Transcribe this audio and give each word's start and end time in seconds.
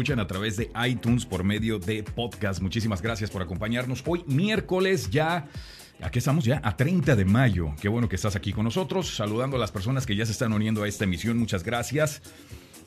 escuchan 0.00 0.20
a 0.20 0.28
través 0.28 0.56
de 0.56 0.70
iTunes 0.86 1.26
por 1.26 1.42
medio 1.42 1.80
de 1.80 2.04
podcast. 2.04 2.62
Muchísimas 2.62 3.02
gracias 3.02 3.32
por 3.32 3.42
acompañarnos. 3.42 4.04
Hoy 4.06 4.22
miércoles 4.28 5.10
ya, 5.10 5.48
aquí 6.00 6.20
estamos 6.20 6.44
ya 6.44 6.60
a 6.62 6.76
30 6.76 7.16
de 7.16 7.24
mayo. 7.24 7.74
Qué 7.80 7.88
bueno 7.88 8.08
que 8.08 8.14
estás 8.14 8.36
aquí 8.36 8.52
con 8.52 8.62
nosotros, 8.62 9.16
saludando 9.16 9.56
a 9.56 9.58
las 9.58 9.72
personas 9.72 10.06
que 10.06 10.14
ya 10.14 10.24
se 10.24 10.30
están 10.30 10.52
uniendo 10.52 10.84
a 10.84 10.88
esta 10.88 11.02
emisión. 11.02 11.36
Muchas 11.36 11.64
gracias. 11.64 12.22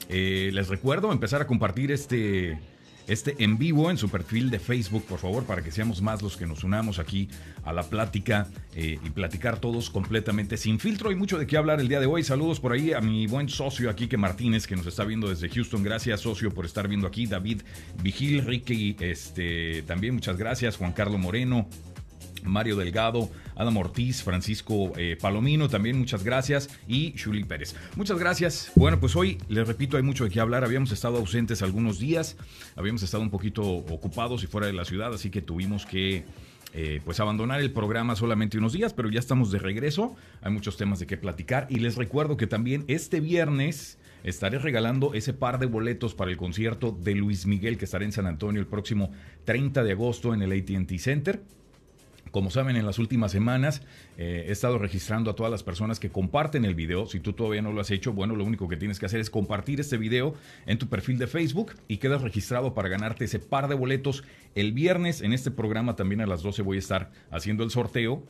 Eh, 0.08 0.52
les 0.54 0.70
recuerdo 0.70 1.12
empezar 1.12 1.42
a 1.42 1.48
compartir 1.48 1.92
este 1.92 2.58
este 3.08 3.44
en 3.44 3.58
vivo 3.58 3.90
en 3.90 3.98
su 3.98 4.10
perfil 4.10 4.50
de 4.50 4.60
Facebook, 4.60 5.06
por 5.06 5.20
favor, 5.20 5.44
para 5.44 5.62
que 5.62 5.72
seamos 5.72 6.02
más 6.02 6.22
los 6.22 6.38
que 6.38 6.46
nos 6.46 6.64
unamos 6.64 7.00
aquí 7.00 7.30
a 7.64 7.74
la 7.74 7.84
plática 7.84 8.48
eh, 8.76 9.00
y 9.04 9.10
platicar 9.10 9.60
todos 9.60 9.90
completamente 9.90 10.58
sin 10.58 10.80
filtro. 10.80 11.10
Hay 11.10 11.16
mucho 11.16 11.38
de 11.38 11.48
qué 11.48 11.58
hablar 11.58 11.80
el 11.80 11.88
día 11.88 12.00
de 12.00 12.06
hoy. 12.06 12.24
Saludos 12.24 12.60
por 12.60 12.74
ahí 12.74 12.94
a 12.94 13.02
mi 13.02 13.28
buen 13.28 13.50
socio 13.50 13.90
aquí, 13.90 14.08
que 14.08 14.18
Martínez, 14.18 14.68
que 14.68 14.76
nos 14.76 14.86
está 14.86 15.04
viendo 15.04 15.30
desde 15.30 15.50
Houston. 15.50 15.84
Gracias, 15.84 16.22
socio, 16.22 16.52
por 16.54 16.66
estar 16.66 16.88
viendo 16.88 17.08
aquí. 17.08 17.26
David 17.26 17.62
Vigil, 18.02 18.46
Ricky, 18.46 18.96
este, 19.00 19.84
también 19.84 20.14
muchas 20.14 20.38
gracias. 20.38 20.78
Juan 20.78 20.94
Carlos 20.94 21.20
Moreno, 21.20 21.68
Mario 22.44 22.76
Delgado, 22.76 23.30
Adam 23.56 23.78
Ortiz, 23.78 24.24
Francisco 24.24 24.94
eh, 24.98 25.18
Palomino, 25.20 25.70
también 25.70 25.98
muchas 25.98 26.24
gracias, 26.24 26.70
y 26.88 27.14
Shuli 27.14 27.44
Pérez. 27.44 27.76
Muchas 27.96 28.18
gracias. 28.20 28.72
Bueno, 28.76 29.00
pues 29.00 29.16
hoy, 29.16 29.38
les 29.50 29.68
repito, 29.68 29.98
hay 29.98 30.04
mucho 30.04 30.24
de 30.24 30.30
qué 30.30 30.40
hablar. 30.40 30.64
Habíamos 30.64 30.92
estado 30.92 31.18
ausentes 31.18 31.62
algunos 31.62 32.00
días, 32.00 32.38
habíamos 32.76 33.04
estado 33.04 33.24
un 33.24 33.30
poquito 33.30 33.64
ocupados 33.64 34.44
y 34.44 34.48
fuera 34.48 34.68
de 34.68 34.74
la 34.74 34.86
ciudad, 34.86 35.14
así 35.14 35.30
que 35.30 35.42
tuvimos 35.42 35.86
que... 35.86 36.26
Eh, 36.74 37.02
pues 37.04 37.20
abandonar 37.20 37.60
el 37.60 37.72
programa 37.72 38.16
solamente 38.16 38.58
unos 38.58 38.72
días, 38.72 38.94
pero 38.94 39.10
ya 39.10 39.20
estamos 39.20 39.52
de 39.52 39.60
regreso. 39.60 40.16
Hay 40.42 40.54
muchos 40.54 40.78
temas 40.78 41.00
de 41.00 41.06
qué 41.06 41.18
platicar 41.18 41.68
y 41.70 41.80
les 41.80 41.98
recuerdo 41.98 42.38
que 42.38 42.48
también 42.48 42.86
este 42.88 43.20
viernes 43.20 43.98
estaré 44.24 44.60
regalando 44.60 45.14
ese 45.14 45.34
par 45.34 45.60
de 45.60 45.66
boletos 45.66 46.14
para 46.14 46.32
el 46.32 46.38
concierto 46.38 46.92
de 46.92 47.16
Luis 47.16 47.46
Miguel 47.46 47.78
que 47.78 47.86
estará 47.86 48.06
en 48.06 48.12
San 48.12 48.28
Antonio 48.28 48.62
el 48.62 48.68
próximo 48.68 49.12
30 49.46 49.84
de 49.84 49.92
agosto 49.92 50.34
en 50.34 50.42
el 50.42 50.52
ATT 50.52 50.98
Center. 50.98 51.42
Como 52.32 52.50
saben, 52.50 52.78
en 52.78 52.86
las 52.86 52.98
últimas 52.98 53.34
semanas 53.34 53.82
eh, 54.18 54.46
he 54.48 54.52
estado 54.52 54.78
registrando 54.78 55.30
a 55.30 55.36
todas 55.36 55.52
las 55.52 55.64
personas 55.64 56.00
que 56.00 56.10
comparten 56.10 56.64
el 56.64 56.76
video. 56.76 57.06
Si 57.06 57.20
tú 57.20 57.34
todavía 57.34 57.62
no 57.62 57.74
lo 57.74 57.82
has 57.82 57.92
hecho, 57.92 58.14
bueno, 58.14 58.38
lo 58.38 58.46
único 58.46 58.70
que 58.70 58.78
tienes 58.78 59.00
que 59.00 59.06
hacer 59.06 59.20
es 59.20 59.30
compartir 59.30 59.82
este 59.82 59.98
video 59.98 60.34
en 60.66 60.78
tu 60.78 60.88
perfil 60.88 61.18
de 61.18 61.28
Facebook 61.28 61.74
y 61.90 61.98
quedas 61.98 62.22
registrado 62.22 62.74
para 62.74 62.88
ganarte 62.88 63.26
ese 63.26 63.40
par 63.40 63.68
de 63.68 63.76
boletos. 63.76 64.24
El 64.56 64.72
viernes 64.72 65.22
en 65.22 65.34
este 65.34 65.52
programa 65.52 65.98
también 65.98 66.22
a 66.22 66.26
las 66.26 66.42
12 66.42 66.62
voy 66.62 66.78
a 66.78 66.80
estar 66.80 67.12
haciendo 67.32 67.66
el 67.66 67.70
sorteo 67.70 68.24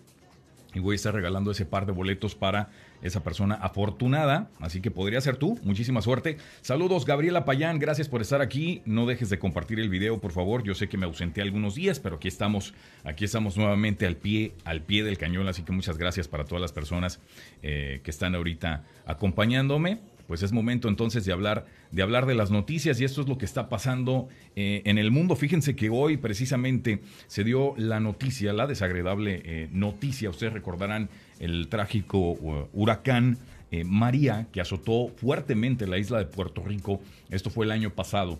y 0.73 0.79
voy 0.79 0.93
a 0.93 0.95
estar 0.95 1.13
regalando 1.13 1.51
ese 1.51 1.65
par 1.65 1.85
de 1.85 1.91
boletos 1.91 2.33
para 2.33 2.69
esa 3.01 3.23
persona 3.23 3.55
afortunada. 3.55 4.49
Así 4.59 4.81
que 4.81 4.91
podría 4.91 5.21
ser 5.21 5.37
tú. 5.37 5.59
Muchísima 5.63 6.01
suerte. 6.01 6.37
Saludos, 6.61 7.05
Gabriela 7.05 7.45
Payán. 7.45 7.79
Gracias 7.79 8.07
por 8.07 8.21
estar 8.21 8.41
aquí. 8.41 8.81
No 8.85 9.05
dejes 9.05 9.29
de 9.29 9.39
compartir 9.39 9.79
el 9.79 9.89
video, 9.89 10.19
por 10.19 10.31
favor. 10.31 10.63
Yo 10.63 10.75
sé 10.75 10.89
que 10.89 10.97
me 10.97 11.05
ausenté 11.05 11.41
algunos 11.41 11.75
días, 11.75 11.99
pero 11.99 12.17
aquí 12.17 12.27
estamos, 12.27 12.73
aquí 13.03 13.25
estamos 13.25 13.57
nuevamente 13.57 14.05
al 14.05 14.17
pie, 14.17 14.53
al 14.63 14.81
pie 14.81 15.03
del 15.03 15.17
cañón. 15.17 15.47
Así 15.47 15.63
que 15.63 15.71
muchas 15.71 15.97
gracias 15.97 16.27
para 16.27 16.45
todas 16.45 16.61
las 16.61 16.71
personas 16.71 17.19
eh, 17.63 18.01
que 18.03 18.11
están 18.11 18.35
ahorita 18.35 18.83
acompañándome 19.05 19.99
pues 20.31 20.43
es 20.43 20.53
momento 20.53 20.87
entonces 20.87 21.25
de 21.25 21.33
hablar, 21.33 21.65
de 21.91 22.01
hablar 22.01 22.25
de 22.25 22.35
las 22.35 22.51
noticias 22.51 23.01
y 23.01 23.03
esto 23.03 23.19
es 23.19 23.27
lo 23.27 23.37
que 23.37 23.43
está 23.43 23.67
pasando 23.67 24.29
eh, 24.55 24.81
en 24.85 24.97
el 24.97 25.11
mundo. 25.11 25.35
Fíjense 25.35 25.75
que 25.75 25.89
hoy 25.89 26.15
precisamente 26.15 27.01
se 27.27 27.43
dio 27.43 27.73
la 27.75 27.99
noticia, 27.99 28.53
la 28.53 28.65
desagradable 28.65 29.41
eh, 29.43 29.67
noticia, 29.73 30.29
ustedes 30.29 30.53
recordarán 30.53 31.09
el 31.41 31.67
trágico 31.67 32.19
uh, 32.19 32.67
huracán 32.71 33.37
eh, 33.71 33.83
María 33.83 34.47
que 34.51 34.61
azotó 34.61 35.09
fuertemente 35.15 35.87
la 35.87 35.97
isla 35.97 36.19
de 36.19 36.25
Puerto 36.25 36.63
Rico. 36.63 37.01
Esto 37.29 37.49
fue 37.49 37.65
el 37.65 37.71
año 37.71 37.89
pasado. 37.89 38.39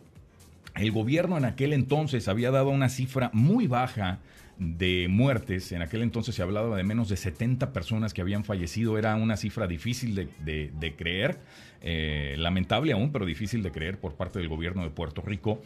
El 0.76 0.92
gobierno 0.92 1.38
en 1.38 1.46
aquel 1.46 1.74
entonces 1.74 2.28
había 2.28 2.52
dado 2.52 2.70
una 2.70 2.90
cifra 2.90 3.32
muy 3.34 3.66
baja 3.66 4.20
de 4.58 5.08
muertes. 5.10 5.72
En 5.72 5.82
aquel 5.82 6.04
entonces 6.04 6.36
se 6.36 6.44
hablaba 6.44 6.78
de 6.78 6.84
menos 6.84 7.10
de 7.10 7.18
70 7.18 7.74
personas 7.74 8.14
que 8.14 8.22
habían 8.22 8.44
fallecido. 8.44 8.98
Era 8.98 9.16
una 9.16 9.36
cifra 9.36 9.68
difícil 9.68 10.16
de, 10.16 10.96
creer, 10.98 11.40
eh, 11.82 12.36
lamentable 12.38 12.94
aún, 12.94 13.12
pero 13.12 13.26
difícil 13.26 13.64
de 13.64 13.72
creer 13.72 14.00
por 14.00 14.16
parte 14.16 14.38
del 14.38 14.48
gobierno 14.48 14.84
de 14.84 14.92
Puerto 14.92 15.22
Rico. 15.22 15.62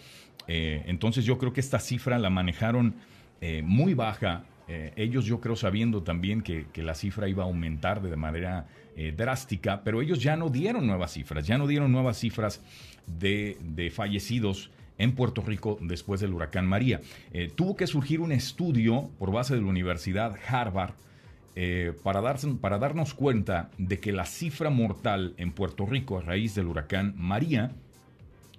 Eh, 0.48 0.84
entonces 0.86 1.26
yo 1.26 1.38
creo 1.38 1.54
que 1.54 1.60
esta 1.60 1.80
cifra 1.80 2.18
la 2.18 2.30
manejaron 2.30 2.96
muy 3.64 3.94
baja. 3.94 4.44
Ellos 4.68 5.26
yo 5.26 5.40
creo 5.42 5.56
sabiendo 5.56 6.02
también 6.04 6.42
que, 6.42 6.66
la 6.78 6.96
cifra 6.96 7.30
iba 7.30 7.44
a 7.44 7.48
aumentar 7.48 8.02
de 8.02 8.16
manera 8.16 8.68
drástica, 9.16 9.84
pero 9.84 10.02
ellos 10.02 10.22
ya 10.22 10.36
no 10.36 10.50
dieron 10.50 10.88
nuevas 10.88 11.14
cifras, 11.14 11.46
ya 11.46 11.58
no 11.58 11.68
dieron 11.68 11.92
nuevas 11.92 12.18
cifras 12.18 12.62
de, 13.06 13.58
de 13.62 13.92
fallecidos 13.92 14.72
en 14.98 15.14
Puerto 15.14 15.42
Rico 15.42 15.78
después 15.82 16.22
del 16.22 16.34
huracán 16.34 16.68
María. 16.68 17.02
Eh, 17.34 17.52
tuvo 17.54 17.76
que 17.76 17.88
surgir 17.88 18.22
un 18.22 18.32
estudio 18.32 19.10
por 19.20 19.32
base 19.32 19.56
de 19.56 19.62
la 19.62 19.68
Universidad 19.68 20.36
Harvard 20.48 20.94
eh, 21.56 21.94
para, 22.04 22.22
para 22.60 22.78
darnos 22.78 23.14
cuenta 23.14 23.70
de 23.78 24.00
que 24.00 24.12
la 24.12 24.26
cifra 24.26 24.70
mortal 24.70 25.34
en 25.38 25.52
Puerto 25.52 25.86
Rico 25.86 26.18
a 26.18 26.22
raíz 26.22 26.56
del 26.56 26.68
huracán 26.68 27.14
María 27.18 27.72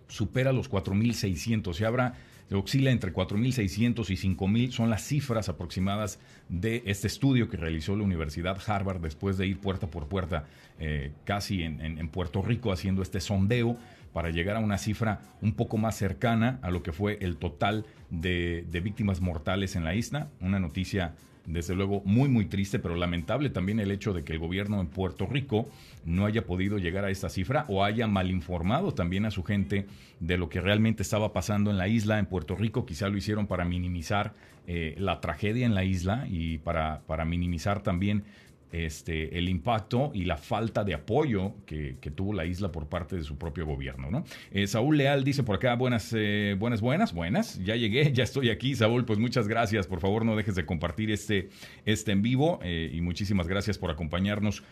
supera 0.09 0.53
los 0.53 0.71
4.600. 0.71 1.75
Se 1.75 1.87
habrá 1.87 2.15
oscila 2.53 2.91
entre 2.91 3.12
4.600 3.12 4.11
y 4.11 4.34
5.000, 4.34 4.71
son 4.71 4.91
las 4.91 5.03
cifras 5.03 5.49
aproximadas 5.49 6.21
de 6.49 6.83
este 6.87 7.07
estudio 7.07 7.49
que 7.49 7.57
realizó 7.57 7.97
la 7.97 8.05
Universidad 8.05 8.59
Harvard 8.67 9.01
después 9.01 9.37
de 9.37 9.47
ir 9.47 9.59
puerta 9.59 9.89
por 9.89 10.07
puerta 10.09 10.45
eh, 10.79 11.12
casi 11.25 11.62
en, 11.62 12.09
Puerto 12.09 12.43
Rico 12.43 12.73
haciendo 12.73 13.03
este 13.03 13.21
sondeo 13.21 13.77
para 14.12 14.31
llegar 14.31 14.57
a 14.57 14.61
una 14.61 14.79
cifra 14.79 15.21
un 15.43 15.55
poco 15.55 15.77
más 15.77 15.97
cercana 15.97 16.59
a 16.62 16.71
lo 16.71 16.83
que 16.83 16.93
fue 16.93 17.19
el 17.21 17.37
total 17.37 17.84
de, 18.11 18.65
de 18.71 18.81
víctimas 18.81 19.21
mortales 19.21 19.77
en 19.77 19.84
la 19.84 19.95
isla. 19.95 20.28
Una 20.41 20.61
noticia 20.61 21.15
desde 21.47 21.75
luego 21.75 22.03
muy 22.05 22.29
muy 22.29 22.47
triste, 22.47 22.79
pero 22.79 22.97
lamentable 22.97 23.51
también 23.51 23.81
el 23.81 23.91
hecho 23.91 24.12
de 24.12 24.25
que 24.25 24.33
el 24.33 24.39
gobierno 24.39 24.81
en 24.81 24.89
Puerto 24.89 25.27
Rico 25.27 25.69
no 26.05 26.27
haya 26.27 26.45
podido 26.45 26.79
llegar 26.79 27.05
a 27.05 27.11
esta 27.11 27.29
cifra 27.29 27.65
o 27.69 27.84
haya 27.84 28.07
malinformado 28.07 28.93
también 28.95 29.27
a 29.27 29.31
su 29.31 29.43
gente 29.43 29.87
de 30.21 30.39
lo 30.39 30.49
que 30.49 30.61
realmente 30.61 31.03
estaba 31.03 31.33
pasando 31.33 31.71
en 31.71 31.79
la 31.79 31.89
isla, 31.89 32.19
en 32.19 32.27
Puerto 32.27 32.57
Rico. 32.57 32.87
Quizá 32.87 33.09
lo 33.09 33.17
hicieron 33.17 33.47
para 33.47 33.65
minimizar 33.65 34.34
eh, 34.67 34.95
la 34.99 35.21
tragedia 35.21 35.67
en 35.67 35.75
la 35.75 35.84
isla 35.84 36.27
y 36.29 36.59
para, 36.59 37.03
para 37.07 37.25
minimizar 37.25 37.83
también 37.83 38.25
este, 38.72 39.38
el 39.38 39.49
impacto 39.49 40.10
y 40.15 40.25
la 40.25 40.37
falta 40.37 40.84
de 40.84 40.94
apoyo 40.94 41.54
que, 41.66 41.97
tuvo 42.15 42.32
la 42.32 42.47
isla 42.47 42.72
por 42.72 42.88
parte 42.88 43.16
de 43.16 43.25
su 43.25 43.37
propio 43.37 43.66
gobierno. 43.66 44.10
¿no? 44.10 44.25
Eh, 44.50 44.66
Saúl 44.66 44.97
Leal 44.97 45.25
dice 45.25 45.43
por 45.43 45.56
acá, 45.56 45.75
buenas, 45.75 46.12
eh, 46.16 46.56
buenas, 46.59 46.81
buenas, 46.81 47.12
buenas, 47.12 47.62
ya 47.62 47.77
llegué, 47.77 48.12
ya 48.15 48.25
estoy 48.25 48.50
aquí. 48.50 48.75
Saúl, 48.75 49.04
pues 49.04 49.19
muchas 49.19 49.49
gracias, 49.49 49.87
por 49.87 50.00
favor 50.00 50.25
no 50.25 50.37
dejes 50.37 50.54
de 50.54 50.65
compartir 50.65 51.10
este, 51.10 51.50
este 51.84 52.12
en 52.12 52.22
vivo 52.22 52.59
eh, 52.62 52.91
y 52.93 53.00
muchísimas 53.00 53.49
gracias 53.49 53.78
por 53.78 53.91
acompañarnos 53.91 54.62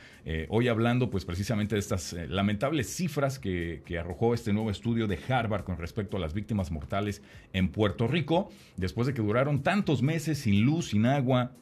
hoy 0.49 0.69
hablando 0.69 1.11
pues 1.11 1.27
precisamente 1.27 1.75
de 1.75 1.81
estas 1.81 2.15
lamentables 2.31 2.89
cifras 2.89 3.39
que, 3.39 3.83
que 3.85 3.99
arrojó 3.99 4.33
este 4.33 4.55
nuevo 4.55 4.71
estudio 4.71 5.07
de 5.07 5.19
Harvard 5.29 5.65
con 5.65 5.77
respecto 5.77 6.17
a 6.17 6.21
las 6.21 6.33
víctimas 6.33 6.71
mortales 6.71 7.21
en 7.53 7.69
Puerto 7.69 8.09
Rico, 8.09 8.51
después 8.77 9.07
de 9.07 9.13
que 9.13 9.21
duraron 9.21 9.63
tantos 9.63 10.01
meses 10.01 10.39
sin 10.39 10.63
luz, 10.63 10.89
sin 10.89 11.05
agua, 11.05 11.53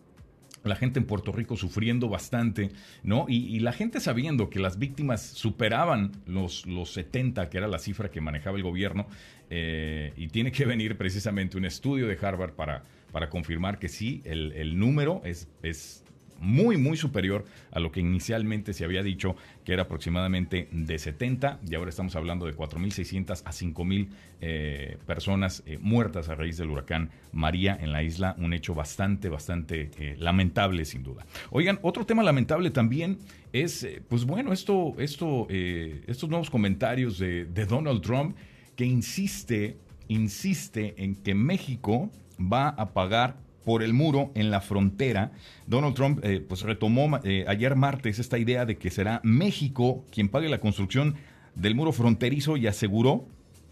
la 0.64 0.76
gente 0.76 0.98
en 0.98 1.06
Puerto 1.06 1.32
Rico 1.32 1.56
sufriendo 1.56 2.08
bastante, 2.08 2.70
¿no? 3.02 3.26
Y, 3.28 3.60
la 3.60 3.72
gente 3.72 4.00
sabiendo 4.00 4.50
que 4.50 4.58
las 4.58 4.78
víctimas 4.78 5.22
superaban 5.22 6.12
los, 6.26 6.66
los 6.66 6.92
70, 6.92 7.48
que 7.48 7.58
era 7.58 7.68
la 7.68 7.78
cifra 7.78 8.10
que 8.10 8.20
manejaba 8.20 8.56
el 8.56 8.62
gobierno, 8.62 9.06
eh, 9.50 10.12
y 10.16 10.28
tiene 10.28 10.50
que 10.52 10.64
venir 10.64 10.96
precisamente 10.96 11.56
un 11.56 11.64
estudio 11.64 12.06
de 12.06 12.18
Harvard 12.20 12.52
para, 12.52 12.84
para 13.12 13.28
confirmar 13.28 13.78
que 13.78 13.88
sí, 13.88 14.22
el, 14.24 14.52
el 14.52 14.78
número 14.78 15.20
es, 15.24 15.48
es 15.62 16.01
muy, 16.42 16.76
muy 16.76 16.96
superior 16.96 17.44
a 17.70 17.80
lo 17.80 17.90
que 17.92 18.00
inicialmente 18.00 18.74
se 18.74 18.84
había 18.84 19.02
dicho, 19.02 19.36
que 19.64 19.72
era 19.72 19.84
aproximadamente 19.84 20.68
de 20.72 20.98
70, 20.98 21.60
y 21.66 21.74
ahora 21.74 21.90
estamos 21.90 22.16
hablando 22.16 22.46
de 22.46 22.54
4.600 22.54 23.42
a 23.44 23.50
5.000 23.50 24.08
eh, 24.40 24.98
personas 25.06 25.62
eh, 25.66 25.78
muertas 25.80 26.28
a 26.28 26.34
raíz 26.34 26.56
del 26.56 26.70
huracán 26.70 27.10
María 27.32 27.78
en 27.80 27.92
la 27.92 28.02
isla, 28.02 28.34
un 28.38 28.52
hecho 28.52 28.74
bastante, 28.74 29.28
bastante 29.28 29.90
eh, 29.98 30.16
lamentable 30.18 30.84
sin 30.84 31.02
duda. 31.02 31.24
Oigan, 31.50 31.78
otro 31.82 32.04
tema 32.04 32.22
lamentable 32.22 32.70
también 32.70 33.18
es, 33.52 33.86
pues 34.08 34.24
bueno, 34.24 34.52
esto, 34.52 34.94
esto, 34.98 35.46
estos 35.48 36.28
nuevos 36.28 36.50
comentarios 36.50 37.18
de, 37.18 37.44
de 37.44 37.66
Donald 37.66 38.02
Trump 38.02 38.36
que 38.76 38.84
insiste, 38.84 39.76
insiste 40.08 40.94
en 40.96 41.14
que 41.14 41.34
México 41.34 42.10
va 42.40 42.68
a 42.68 42.92
pagar 42.92 43.36
por 43.64 43.82
el 43.82 43.92
muro 43.92 44.32
en 44.34 44.50
la 44.50 44.60
frontera. 44.60 45.32
Donald 45.66 45.94
Trump 45.94 46.20
eh, 46.24 46.44
pues 46.46 46.62
retomó 46.62 47.20
eh, 47.24 47.44
ayer 47.48 47.76
martes 47.76 48.18
esta 48.18 48.38
idea 48.38 48.66
de 48.66 48.76
que 48.76 48.90
será 48.90 49.20
México 49.22 50.04
quien 50.10 50.28
pague 50.28 50.48
la 50.48 50.58
construcción 50.58 51.14
del 51.54 51.74
muro 51.74 51.92
fronterizo 51.92 52.56
y 52.56 52.66
aseguró 52.66 53.26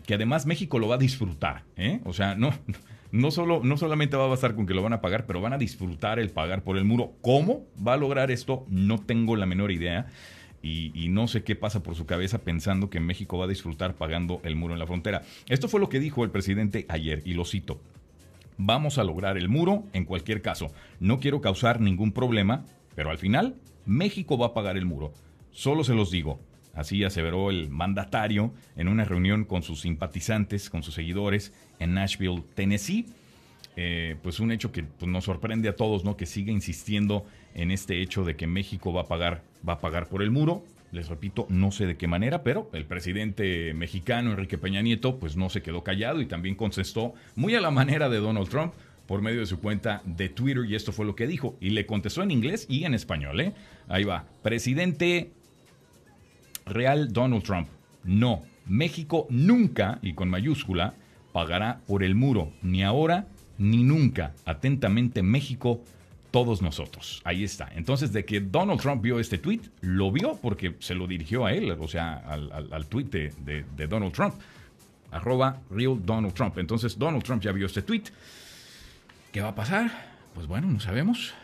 que 0.07 0.15
además 0.15 0.47
México 0.47 0.79
lo 0.79 0.89
va 0.89 0.97
a 0.97 0.99
disfrutar. 0.99 1.65
¿eh? 1.77 2.01
O 2.05 2.13
sea, 2.13 2.35
no, 2.35 2.53
no, 3.13 3.31
solo, 3.31 3.61
no 3.63 3.77
solamente 3.77 4.17
va 4.17 4.25
a 4.25 4.29
bastar 4.29 4.55
con 4.55 4.67
que 4.67 4.75
lo 4.75 4.83
van 4.83 4.93
a 4.93 5.01
pagar, 5.01 5.27
pero 5.27 5.41
van 5.41 5.53
a 5.53 5.59
disfrutar 5.59 6.19
el 6.19 6.31
pagar 6.31 6.63
por 6.63 6.77
el 6.77 6.85
muro. 6.85 7.13
¿Cómo 7.21 7.65
va 7.87 7.95
a 7.95 7.97
lograr 7.97 8.31
esto? 8.31 8.65
No 8.69 8.99
tengo 8.99 9.37
la 9.37 9.47
menor 9.47 9.71
idea. 9.71 10.07
y, 10.63 11.09
no 11.09 11.27
sé 11.27 11.43
qué 11.43 11.57
pasa 11.57 11.83
por 11.83 11.95
su 11.95 12.05
cabeza 12.05 12.43
pensando 12.43 12.91
que 12.91 13.01
México 13.01 13.39
va 13.39 13.47
a 13.47 13.49
disfrutar 13.49 13.95
pagando 13.95 14.43
el 14.45 14.57
muro 14.57 14.75
en 14.75 14.79
la 14.79 14.87
frontera. 14.87 15.23
Esto 15.49 15.69
fue 15.69 15.81
lo 15.81 15.89
que 15.89 16.01
dijo 16.01 16.23
el 16.23 16.31
presidente 16.31 16.85
ayer 16.89 17.23
y 17.25 17.33
lo 17.33 17.47
cito. 17.47 17.81
Vamos 18.63 18.99
a 18.99 19.05
lograr 19.05 19.39
el 19.39 19.49
muro 19.49 19.85
en 19.95 20.05
cualquier 20.05 20.43
caso. 20.43 20.71
No 21.01 21.19
quiero 21.19 21.41
causar 21.41 21.81
ningún 21.81 22.13
problema, 22.13 22.67
pero 22.95 23.09
al 23.09 23.17
final 23.17 23.55
México 23.87 24.37
va 24.37 24.49
a 24.49 24.53
pagar 24.53 24.77
el 24.77 24.85
muro. 24.85 25.15
Solo 25.51 25.83
se 25.83 25.95
los 25.95 26.11
digo. 26.11 26.39
Así 26.75 27.03
aseveró 27.03 27.49
el 27.49 27.71
mandatario 27.71 28.53
en 28.77 28.89
una 28.89 29.07
reunión 29.07 29.47
con 29.47 29.63
sus 29.63 29.81
simpatizantes, 29.81 30.69
con 30.69 30.83
sus 30.83 30.93
seguidores 30.93 31.55
en 31.79 31.95
Nashville, 31.95 32.45
Tennessee. 32.55 33.07
Eh, 33.77 34.17
pues 34.23 34.41
un 34.41 34.53
hecho 34.53 34.73
que 34.73 34.83
pues, 34.83 35.11
nos 35.11 35.25
sorprende 35.25 35.71
a 35.71 35.77
todos, 35.77 36.05
¿no? 36.05 36.19
Que 36.19 36.27
sigue 36.27 36.53
insistiendo 36.53 37.25
en 37.55 37.71
este 37.71 38.03
hecho 38.03 38.25
de 38.25 38.37
que 38.37 38.47
México 38.47 38.93
va 38.93 39.03
a 39.03 39.07
pagar, 39.07 39.43
va 39.67 39.75
a 39.75 39.81
pagar 39.81 40.07
por 40.07 40.23
el 40.23 40.31
muro. 40.31 40.65
Les 40.93 41.09
repito, 41.09 41.47
no 41.49 41.71
sé 41.71 41.87
de 41.87 41.97
qué 41.97 42.09
manera, 42.09 42.43
pero 42.43 42.69
el 42.73 42.85
presidente 42.85 43.73
mexicano 43.75 44.31
Enrique 44.31 44.59
Peña 44.59 44.83
Nieto, 44.83 45.19
pues 45.19 45.37
no 45.37 45.49
se 45.49 45.63
quedó 45.63 45.85
callado 45.85 46.21
y 46.21 46.27
también 46.27 46.57
contestó 46.57 47.15
muy 47.37 47.55
a 47.55 47.61
la 47.61 47.71
manera 47.71 48.09
de 48.09 48.19
Donald 48.19 48.49
Trump 48.49 48.73
por 49.07 49.23
medio 49.23 49.41
de 49.41 49.47
su 49.47 49.61
cuenta 49.61 50.03
de 50.05 50.29
Twitter 50.29 50.65
y 50.67 50.75
esto 50.75 50.93
fue 50.93 51.07
lo 51.07 51.15
que 51.15 51.27
dijo. 51.27 51.57
Y 51.61 51.71
le 51.71 51.87
contestó 51.87 52.23
en 52.23 52.31
inglés 52.31 52.67
y 52.69 52.85
en 52.85 52.95
español, 52.95 53.41
¿eh? 53.41 53.55
Ahí 53.89 54.05
va. 54.05 54.27
Presidente 54.43 55.31
real 56.67 57.13
Donald 57.13 57.43
Trump. 57.43 57.69
No, 58.05 58.43
México 58.67 59.27
nunca, 59.31 59.99
y 60.03 60.15
con 60.15 60.29
mayúscula, 60.29 60.95
pagará 61.33 61.81
por 61.87 62.03
el 62.03 62.15
muro, 62.15 62.53
ni 62.63 62.83
ahora 62.83 63.27
ni 63.59 63.83
nunca. 63.83 64.35
Atentamente 64.47 65.23
México, 65.23 65.83
todos 66.31 66.63
nosotros. 66.63 67.21
Ahí 67.25 67.45
está. 67.45 67.71
Entonces, 67.75 68.13
de 68.13 68.25
que 68.25 68.41
Donald 68.41 68.81
Trump 68.81 69.03
vio 69.03 69.19
este 69.19 69.39
tweet, 69.39 69.61
lo 69.81 70.13
vio 70.13 70.39
porque 70.41 70.77
se 70.79 70.95
lo 70.95 71.07
dirigió 71.07 71.47
a 71.47 71.53
él, 71.53 71.71
o 71.73 71.89
sea, 71.89 72.15
al, 72.15 72.87
tweet 72.87 73.07
de, 73.07 73.87
Donald 73.89 74.13
Trump. 74.13 74.35
Arroba 75.11 75.61
real 75.71 76.01
Donald 76.05 76.35
Trump. 76.35 76.57
Entonces, 76.59 76.97
Donald 76.97 77.25
Trump 77.25 77.43
ya 77.43 77.51
vio 77.51 77.67
este 77.67 77.83
tweet. 77.83 78.05
¿Qué 79.33 79.41
va 79.41 79.49
a 79.49 79.55
pasar? 79.55 79.91
Pues 80.35 80.47
bueno, 80.47 80.69
no 80.69 80.79
sabemos. 80.79 81.35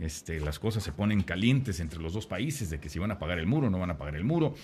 Este, 0.00 0.40
las 0.40 0.58
cosas 0.58 0.82
se 0.82 0.92
ponen 0.92 1.22
calientes 1.22 1.78
entre 1.80 2.00
los 2.00 2.14
dos 2.14 2.26
países 2.26 2.70
de 2.70 2.80
que 2.80 2.88
si 2.88 2.98
van 2.98 3.10
a 3.10 3.18
pagar 3.18 3.38
el 3.38 3.46
muro 3.46 3.68
no 3.70 3.78
van 3.78 3.90
a 3.90 3.98
pagar 3.98 4.16
el 4.16 4.24
muro. 4.24 4.54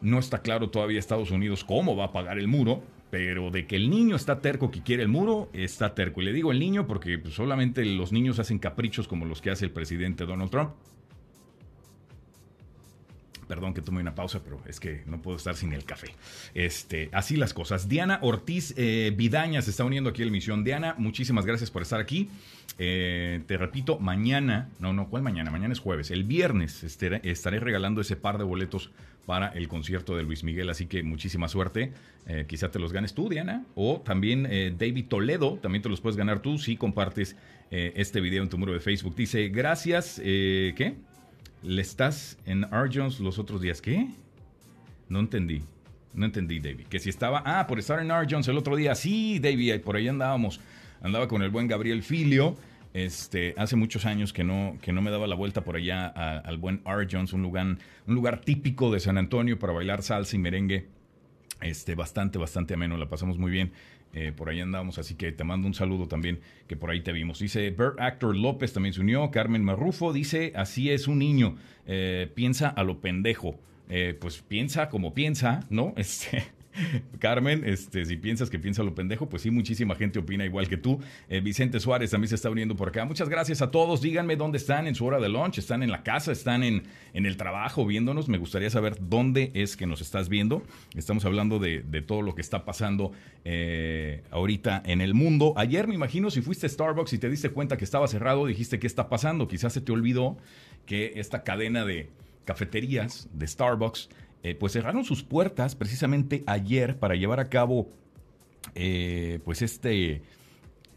No 0.00 0.18
está 0.18 0.42
claro 0.42 0.70
todavía 0.70 0.98
Estados 0.98 1.30
Unidos 1.30 1.64
cómo 1.64 1.96
va 1.96 2.06
a 2.06 2.12
pagar 2.12 2.38
el 2.38 2.48
muro, 2.48 2.82
pero 3.12 3.50
de 3.50 3.66
que 3.66 3.76
el 3.76 3.90
niño 3.90 4.16
está 4.16 4.40
terco 4.40 4.70
que 4.70 4.82
quiere 4.82 5.02
el 5.02 5.10
muro, 5.10 5.50
está 5.52 5.94
terco. 5.94 6.22
Y 6.22 6.24
le 6.24 6.32
digo 6.32 6.50
el 6.50 6.58
niño 6.58 6.86
porque 6.86 7.18
pues, 7.18 7.34
solamente 7.34 7.84
los 7.84 8.10
niños 8.10 8.38
hacen 8.38 8.58
caprichos 8.58 9.06
como 9.06 9.26
los 9.26 9.42
que 9.42 9.50
hace 9.50 9.66
el 9.66 9.70
presidente 9.70 10.24
Donald 10.24 10.50
Trump. 10.50 10.70
Perdón 13.46 13.74
que 13.74 13.82
tome 13.82 14.00
una 14.00 14.14
pausa, 14.14 14.40
pero 14.42 14.62
es 14.66 14.80
que 14.80 15.02
no 15.04 15.20
puedo 15.20 15.36
estar 15.36 15.54
sin 15.56 15.74
el 15.74 15.84
café. 15.84 16.14
Este, 16.54 17.10
así 17.12 17.36
las 17.36 17.52
cosas. 17.52 17.86
Diana 17.86 18.18
Ortiz 18.22 18.72
eh, 18.78 19.12
Vidaña 19.14 19.60
se 19.60 19.72
está 19.72 19.84
uniendo 19.84 20.08
aquí 20.08 20.22
a 20.22 20.24
la 20.24 20.30
emisión. 20.30 20.64
Diana, 20.64 20.94
muchísimas 20.96 21.44
gracias 21.44 21.70
por 21.70 21.82
estar 21.82 22.00
aquí. 22.00 22.30
Eh, 22.78 23.42
te 23.46 23.58
repito, 23.58 23.98
mañana, 23.98 24.70
no, 24.78 24.94
no, 24.94 25.08
¿cuál 25.10 25.22
mañana? 25.22 25.50
Mañana 25.50 25.74
es 25.74 25.80
jueves. 25.80 26.10
El 26.10 26.24
viernes 26.24 26.82
estaré, 26.82 27.60
regalando 27.60 28.00
ese 28.00 28.16
par 28.16 28.38
de 28.38 28.44
boletos 28.44 28.90
para 29.26 29.48
el 29.48 29.68
concierto 29.68 30.16
de 30.16 30.22
Luis 30.22 30.44
Miguel, 30.44 30.68
así 30.70 30.86
que 30.86 31.02
muchísima 31.02 31.48
suerte. 31.48 31.92
Eh, 32.26 32.44
quizá 32.48 32.70
te 32.70 32.78
los 32.78 32.92
ganes 32.92 33.14
tú, 33.14 33.28
Diana, 33.28 33.64
o 33.74 34.00
también 34.00 34.42
David 34.78 35.06
Toledo, 35.06 35.58
también 35.62 35.82
te 35.82 35.88
los 35.88 36.00
puedes 36.00 36.16
ganar 36.16 36.40
tú 36.40 36.58
si 36.58 36.76
compartes 36.76 37.36
este 37.70 38.20
video 38.20 38.42
en 38.42 38.50
tu 38.50 38.58
muro 38.58 38.72
de 38.72 38.80
Facebook. 38.80 39.16
Dice, 39.16 39.48
gracias, 39.48 40.20
¿qué? 40.22 40.94
le 41.62 41.82
estás 41.82 42.38
en 42.44 42.64
R. 42.64 42.90
Jones 42.92 43.20
los 43.20 43.38
otros 43.38 43.60
días. 43.60 43.80
¿Qué? 43.80 44.08
No 45.08 45.20
entendí. 45.20 45.62
No 46.14 46.26
entendí, 46.26 46.58
David. 46.60 46.86
Que 46.88 46.98
si 46.98 47.08
estaba. 47.08 47.42
Ah, 47.46 47.66
por 47.66 47.78
estar 47.78 48.00
en 48.00 48.10
R. 48.10 48.26
Jones 48.28 48.48
el 48.48 48.58
otro 48.58 48.76
día. 48.76 48.94
Sí, 48.94 49.38
David, 49.38 49.80
por 49.80 49.96
ahí 49.96 50.08
andábamos. 50.08 50.60
Andaba 51.00 51.28
con 51.28 51.42
el 51.42 51.50
buen 51.50 51.68
Gabriel 51.68 52.02
Filio. 52.02 52.56
Este, 52.94 53.54
hace 53.56 53.76
muchos 53.76 54.04
años 54.04 54.32
que 54.32 54.44
no, 54.44 54.76
que 54.82 54.92
no 54.92 55.00
me 55.00 55.10
daba 55.10 55.26
la 55.26 55.34
vuelta 55.34 55.64
por 55.64 55.76
allá 55.76 56.06
al 56.06 56.58
buen 56.58 56.82
R. 56.84 57.06
Jones, 57.10 57.32
un 57.32 57.42
lugar, 57.42 57.66
un 58.06 58.14
lugar 58.14 58.40
típico 58.42 58.90
de 58.90 59.00
San 59.00 59.16
Antonio 59.16 59.58
para 59.58 59.72
bailar 59.72 60.02
salsa 60.02 60.36
y 60.36 60.38
merengue. 60.38 60.86
Este, 61.60 61.94
bastante, 61.94 62.38
bastante 62.38 62.74
ameno, 62.74 62.96
la 62.96 63.08
pasamos 63.08 63.38
muy 63.38 63.50
bien. 63.50 63.72
Eh, 64.14 64.30
por 64.36 64.50
ahí 64.50 64.60
andamos, 64.60 64.98
así 64.98 65.14
que 65.14 65.32
te 65.32 65.42
mando 65.42 65.66
un 65.66 65.72
saludo 65.72 66.06
también, 66.06 66.40
que 66.66 66.76
por 66.76 66.90
ahí 66.90 67.00
te 67.00 67.12
vimos. 67.12 67.38
Dice 67.38 67.70
Bert 67.70 67.98
Actor 67.98 68.36
López 68.36 68.74
también 68.74 68.92
se 68.92 69.00
unió. 69.00 69.30
Carmen 69.30 69.64
Marrufo 69.64 70.12
dice: 70.12 70.52
Así 70.54 70.90
es 70.90 71.08
un 71.08 71.18
niño, 71.18 71.56
eh, 71.86 72.30
piensa 72.34 72.68
a 72.68 72.84
lo 72.84 73.00
pendejo. 73.00 73.58
Eh, 73.88 74.16
pues 74.20 74.42
piensa 74.42 74.90
como 74.90 75.14
piensa, 75.14 75.60
¿no? 75.70 75.94
Este. 75.96 76.44
Carmen, 77.18 77.62
este, 77.64 78.04
si 78.04 78.16
piensas 78.16 78.50
que 78.50 78.58
piensa 78.58 78.82
lo 78.82 78.94
pendejo, 78.94 79.28
pues 79.28 79.42
sí, 79.42 79.50
muchísima 79.50 79.94
gente 79.94 80.18
opina 80.18 80.44
igual 80.44 80.68
que 80.68 80.76
tú. 80.76 81.00
Eh, 81.28 81.40
Vicente 81.40 81.80
Suárez 81.80 82.10
también 82.10 82.28
se 82.28 82.34
está 82.34 82.50
uniendo 82.50 82.76
por 82.76 82.88
acá. 82.88 83.04
Muchas 83.04 83.28
gracias 83.28 83.62
a 83.62 83.70
todos. 83.70 84.00
Díganme 84.00 84.36
dónde 84.36 84.58
están 84.58 84.86
en 84.86 84.94
su 84.94 85.04
hora 85.04 85.20
de 85.20 85.28
lunch. 85.28 85.58
¿Están 85.58 85.82
en 85.82 85.90
la 85.90 86.02
casa? 86.02 86.32
¿Están 86.32 86.62
en, 86.62 86.84
en 87.12 87.26
el 87.26 87.36
trabajo 87.36 87.86
viéndonos? 87.86 88.28
Me 88.28 88.38
gustaría 88.38 88.70
saber 88.70 88.96
dónde 89.00 89.50
es 89.54 89.76
que 89.76 89.86
nos 89.86 90.00
estás 90.00 90.28
viendo. 90.28 90.62
Estamos 90.96 91.24
hablando 91.24 91.58
de, 91.58 91.82
todo 92.02 92.22
lo 92.22 92.34
que 92.34 92.40
está 92.40 92.64
pasando 92.64 93.12
eh, 93.44 94.22
ahorita 94.30 94.82
en 94.84 95.00
el 95.00 95.14
mundo. 95.14 95.54
Ayer 95.56 95.86
me 95.86 95.94
imagino 95.94 96.30
si 96.30 96.42
fuiste 96.42 96.66
a 96.66 96.68
Starbucks 96.68 97.12
y 97.12 97.18
te 97.18 97.28
diste 97.30 97.50
cuenta 97.50 97.76
que 97.76 97.84
estaba 97.84 98.08
cerrado, 98.08 98.46
dijiste 98.46 98.78
qué 98.78 98.86
está 98.86 99.08
pasando. 99.08 99.46
Quizás 99.46 99.72
se 99.72 99.80
te 99.80 99.92
olvidó 99.92 100.36
que 100.86 101.12
esta 101.16 101.44
cadena 101.44 101.84
de 101.84 102.10
cafeterías 102.44 103.28
de 103.32 103.46
Starbucks 103.46 104.08
eh, 104.42 104.54
pues 104.54 104.72
cerraron 104.72 105.04
sus 105.04 105.22
puertas 105.22 105.74
precisamente 105.76 106.42
ayer 106.46 106.98
para 106.98 107.14
llevar 107.14 107.40
a 107.40 107.48
cabo 107.48 107.88
eh, 108.74 109.38
pues 109.44 109.62
este 109.62 110.22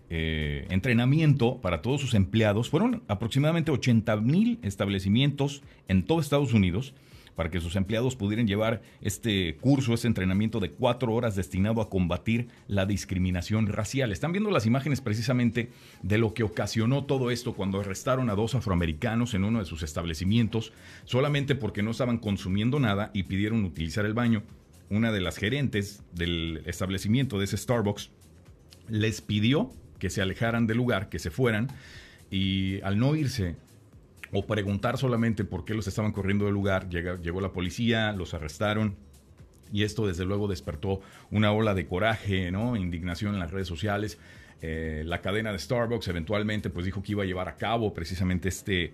eh, 0.10 0.68
entrenamiento 0.70 1.60
para 1.62 1.82
todos 1.82 2.02
sus 2.02 2.14
empleados. 2.14 2.70
Fueron 2.70 3.04
aproximadamente 3.08 3.72
80 3.72 4.18
mil 4.18 4.60
establecimientos 4.62 5.64
en 5.88 6.04
todo 6.04 6.20
Estados 6.20 6.54
Unidos 6.54 6.94
para 7.36 7.50
que 7.50 7.60
sus 7.60 7.76
empleados 7.76 8.16
pudieran 8.16 8.48
llevar 8.48 8.82
este 9.02 9.58
curso, 9.58 9.94
este 9.94 10.08
entrenamiento 10.08 10.60
de 10.60 10.72
cuatro 10.72 11.14
horas 11.14 11.36
destinado 11.36 11.82
a 11.82 11.90
combatir 11.90 12.48
la 12.68 12.86
discriminación 12.86 13.68
racial. 13.68 14.12
Están 14.12 14.32
viendo 14.32 14.52
las 14.52 14.66
imágenes 14.66 15.02
precisamente 15.02 15.70
de 16.02 16.18
lo 16.18 16.34
que 16.34 16.44
ocasionó 16.44 17.06
todo 17.06 17.32
esto 17.32 17.54
cuando 17.54 17.80
arrestaron 17.80 18.30
a 18.30 18.36
dos 18.36 18.56
afroamericanos 18.56 19.34
en 19.34 19.44
uno 19.44 19.60
de 19.60 19.66
sus 19.66 19.84
establecimientos 19.84 20.72
solamente 21.04 21.56
porque 21.56 21.84
no 21.84 21.92
estaban 21.92 22.18
consumiendo 22.18 22.80
nada 22.80 23.12
y 23.14 23.24
pidieron 23.24 23.66
utilizar 23.66 24.06
el 24.06 24.14
baño. 24.14 24.44
Una 24.90 25.12
de 25.12 25.22
las 25.22 25.38
gerentes 25.38 26.04
del 26.14 26.62
establecimiento 26.66 27.40
de 27.40 27.46
ese 27.46 27.58
Starbucks 27.58 28.12
les 28.88 29.22
pidió 29.22 29.72
que 30.00 30.10
se 30.10 30.22
alejaran 30.22 30.68
del 30.68 30.78
lugar, 30.78 31.10
que 31.10 31.20
se 31.20 31.32
fueran, 31.32 31.70
y 32.30 32.82
al 32.82 33.00
no 33.00 33.16
irse, 33.16 33.56
o 34.36 34.46
preguntar 34.46 34.98
solamente 34.98 35.46
por 35.46 35.64
qué 35.64 35.74
los 35.74 35.88
estaban 35.88 36.12
corriendo 36.12 36.46
del 36.46 36.54
lugar. 36.54 36.90
llegó 36.90 37.40
la 37.40 37.54
policía, 37.54 38.12
los 38.12 38.34
arrestaron. 38.34 38.96
Y 39.72 39.84
esto 39.84 40.06
desde 40.06 40.26
luego 40.26 40.48
despertó 40.48 41.00
una 41.32 41.52
ola 41.52 41.74
de 41.74 41.88
coraje, 41.88 42.52
¿no? 42.52 42.76
indignación 42.76 43.34
en 43.34 43.40
las 43.40 43.52
redes 43.52 43.68
sociales. 43.68 44.20
Eh, 44.62 45.04
la 45.06 45.22
cadena 45.22 45.52
de 45.52 45.60
Starbucks 45.60 46.08
eventualmente 46.10 46.70
pues 46.70 46.86
dijo 46.86 47.02
que 47.02 47.14
iba 47.14 47.24
a 47.24 47.26
llevar 47.26 47.48
a 47.48 47.56
cabo 47.56 47.94
precisamente 47.94 48.50
este, 48.50 48.94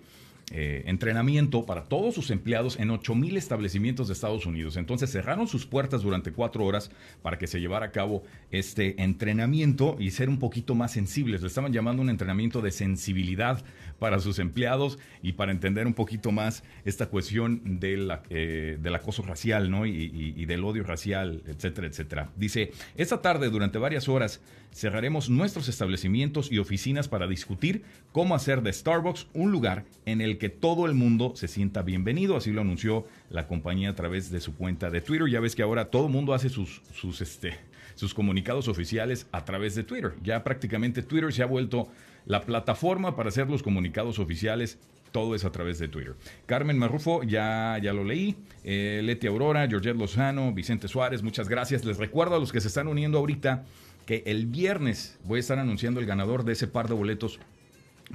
eh, 0.54 0.82
entrenamiento 0.86 1.64
para 1.64 1.84
todos 1.84 2.14
sus 2.14 2.30
empleados 2.30 2.78
en 2.78 2.90
8.000 2.90 3.38
establecimientos 3.38 4.08
de 4.08 4.12
Estados 4.12 4.44
Unidos. 4.44 4.76
Entonces 4.76 5.10
cerraron 5.10 5.48
sus 5.48 5.64
puertas 5.64 6.02
durante 6.02 6.32
cuatro 6.32 6.66
horas 6.66 6.90
para 7.22 7.38
que 7.38 7.46
se 7.46 7.58
llevara 7.58 7.86
a 7.86 7.90
cabo 7.90 8.22
este 8.50 9.02
entrenamiento 9.02 9.96
y 9.98 10.10
ser 10.10 10.28
un 10.28 10.38
poquito 10.38 10.74
más 10.74 10.92
sensibles. 10.92 11.40
Lo 11.40 11.46
estaban 11.46 11.72
llamando 11.72 12.02
un 12.02 12.10
entrenamiento 12.10 12.60
de 12.60 12.70
sensibilidad 12.70 13.64
para 14.02 14.18
sus 14.18 14.40
empleados 14.40 14.98
y 15.22 15.34
para 15.34 15.52
entender 15.52 15.86
un 15.86 15.94
poquito 15.94 16.32
más 16.32 16.64
esta 16.84 17.06
cuestión 17.06 17.78
eh, 17.82 18.76
del 18.80 18.94
acoso 18.96 19.22
racial 19.22 19.70
¿no? 19.70 19.86
Y, 19.86 20.34
y 20.36 20.44
del 20.44 20.64
odio 20.64 20.82
racial, 20.82 21.44
etcétera, 21.46 21.86
etcétera. 21.86 22.28
Dice, 22.34 22.72
esta 22.96 23.22
tarde 23.22 23.48
durante 23.48 23.78
varias 23.78 24.08
horas 24.08 24.40
cerraremos 24.74 25.30
nuestros 25.30 25.68
establecimientos 25.68 26.50
y 26.50 26.58
oficinas 26.58 27.06
para 27.06 27.28
discutir 27.28 27.84
cómo 28.10 28.34
hacer 28.34 28.62
de 28.62 28.72
Starbucks 28.72 29.28
un 29.34 29.52
lugar 29.52 29.84
en 30.04 30.20
el 30.20 30.36
que 30.36 30.48
todo 30.48 30.86
el 30.86 30.94
mundo 30.94 31.34
se 31.36 31.46
sienta 31.46 31.82
bienvenido. 31.82 32.36
Así 32.36 32.50
lo 32.50 32.62
anunció 32.62 33.06
la 33.30 33.46
compañía 33.46 33.90
a 33.90 33.94
través 33.94 34.32
de 34.32 34.40
su 34.40 34.56
cuenta 34.56 34.90
de 34.90 35.00
Twitter. 35.00 35.28
Ya 35.28 35.38
ves 35.38 35.54
que 35.54 35.62
ahora 35.62 35.90
todo 35.90 36.06
el 36.06 36.12
mundo 36.12 36.34
hace 36.34 36.48
sus, 36.48 36.82
sus, 36.92 37.20
este, 37.20 37.56
sus 37.94 38.14
comunicados 38.14 38.66
oficiales 38.66 39.28
a 39.30 39.44
través 39.44 39.76
de 39.76 39.84
Twitter. 39.84 40.14
Ya 40.24 40.42
prácticamente 40.42 41.04
Twitter 41.04 41.32
se 41.32 41.44
ha 41.44 41.46
vuelto 41.46 41.88
la 42.26 42.42
plataforma 42.42 43.16
para 43.16 43.28
hacer 43.28 43.48
los 43.48 43.62
comunicados 43.62 44.18
oficiales 44.18 44.78
todo 45.12 45.34
es 45.34 45.44
a 45.44 45.52
través 45.52 45.78
de 45.78 45.88
Twitter. 45.88 46.14
Carmen 46.46 46.78
Marrufo, 46.78 47.22
ya, 47.22 47.78
ya 47.80 47.92
lo 47.92 48.02
leí. 48.02 48.34
Eh, 48.64 49.02
Leti 49.04 49.26
Aurora, 49.28 49.68
Georgette 49.68 49.96
Lozano, 49.96 50.52
Vicente 50.52 50.88
Suárez, 50.88 51.22
muchas 51.22 51.48
gracias. 51.48 51.84
Les 51.84 51.98
recuerdo 51.98 52.34
a 52.34 52.38
los 52.40 52.50
que 52.50 52.60
se 52.60 52.68
están 52.68 52.88
uniendo 52.88 53.18
ahorita 53.18 53.64
que 54.06 54.22
el 54.26 54.46
viernes 54.46 55.18
voy 55.24 55.36
a 55.36 55.40
estar 55.40 55.58
anunciando 55.58 56.00
el 56.00 56.06
ganador 56.06 56.44
de 56.44 56.52
ese 56.54 56.66
par 56.66 56.88
de 56.88 56.94
boletos 56.94 57.38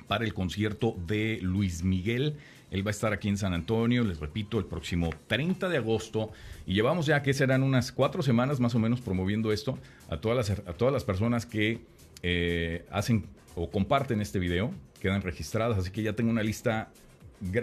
para 0.07 0.25
el 0.25 0.33
concierto 0.33 0.95
de 1.07 1.39
Luis 1.41 1.83
Miguel. 1.83 2.35
Él 2.69 2.85
va 2.85 2.89
a 2.89 2.91
estar 2.91 3.13
aquí 3.13 3.29
en 3.29 3.37
San 3.37 3.53
Antonio, 3.53 4.03
les 4.03 4.19
repito, 4.19 4.59
el 4.59 4.65
próximo 4.65 5.11
30 5.27 5.69
de 5.69 5.77
agosto. 5.77 6.31
Y 6.65 6.73
llevamos 6.73 7.05
ya 7.05 7.21
que 7.21 7.33
serán 7.33 7.63
unas 7.63 7.93
cuatro 7.93 8.21
semanas 8.21 8.59
más 8.59 8.75
o 8.75 8.79
menos 8.79 8.99
promoviendo 8.99 9.53
esto 9.53 9.77
a 10.09 10.17
todas 10.17 10.49
las, 10.49 10.59
a 10.67 10.73
todas 10.73 10.93
las 10.93 11.05
personas 11.05 11.45
que 11.45 11.79
eh, 12.24 12.86
hacen 12.91 13.25
o 13.55 13.69
comparten 13.69 14.21
este 14.21 14.39
video, 14.39 14.71
quedan 15.01 15.21
registradas. 15.21 15.77
Así 15.77 15.91
que 15.91 16.03
ya 16.03 16.13
tengo 16.13 16.29
una 16.29 16.43
lista 16.43 16.89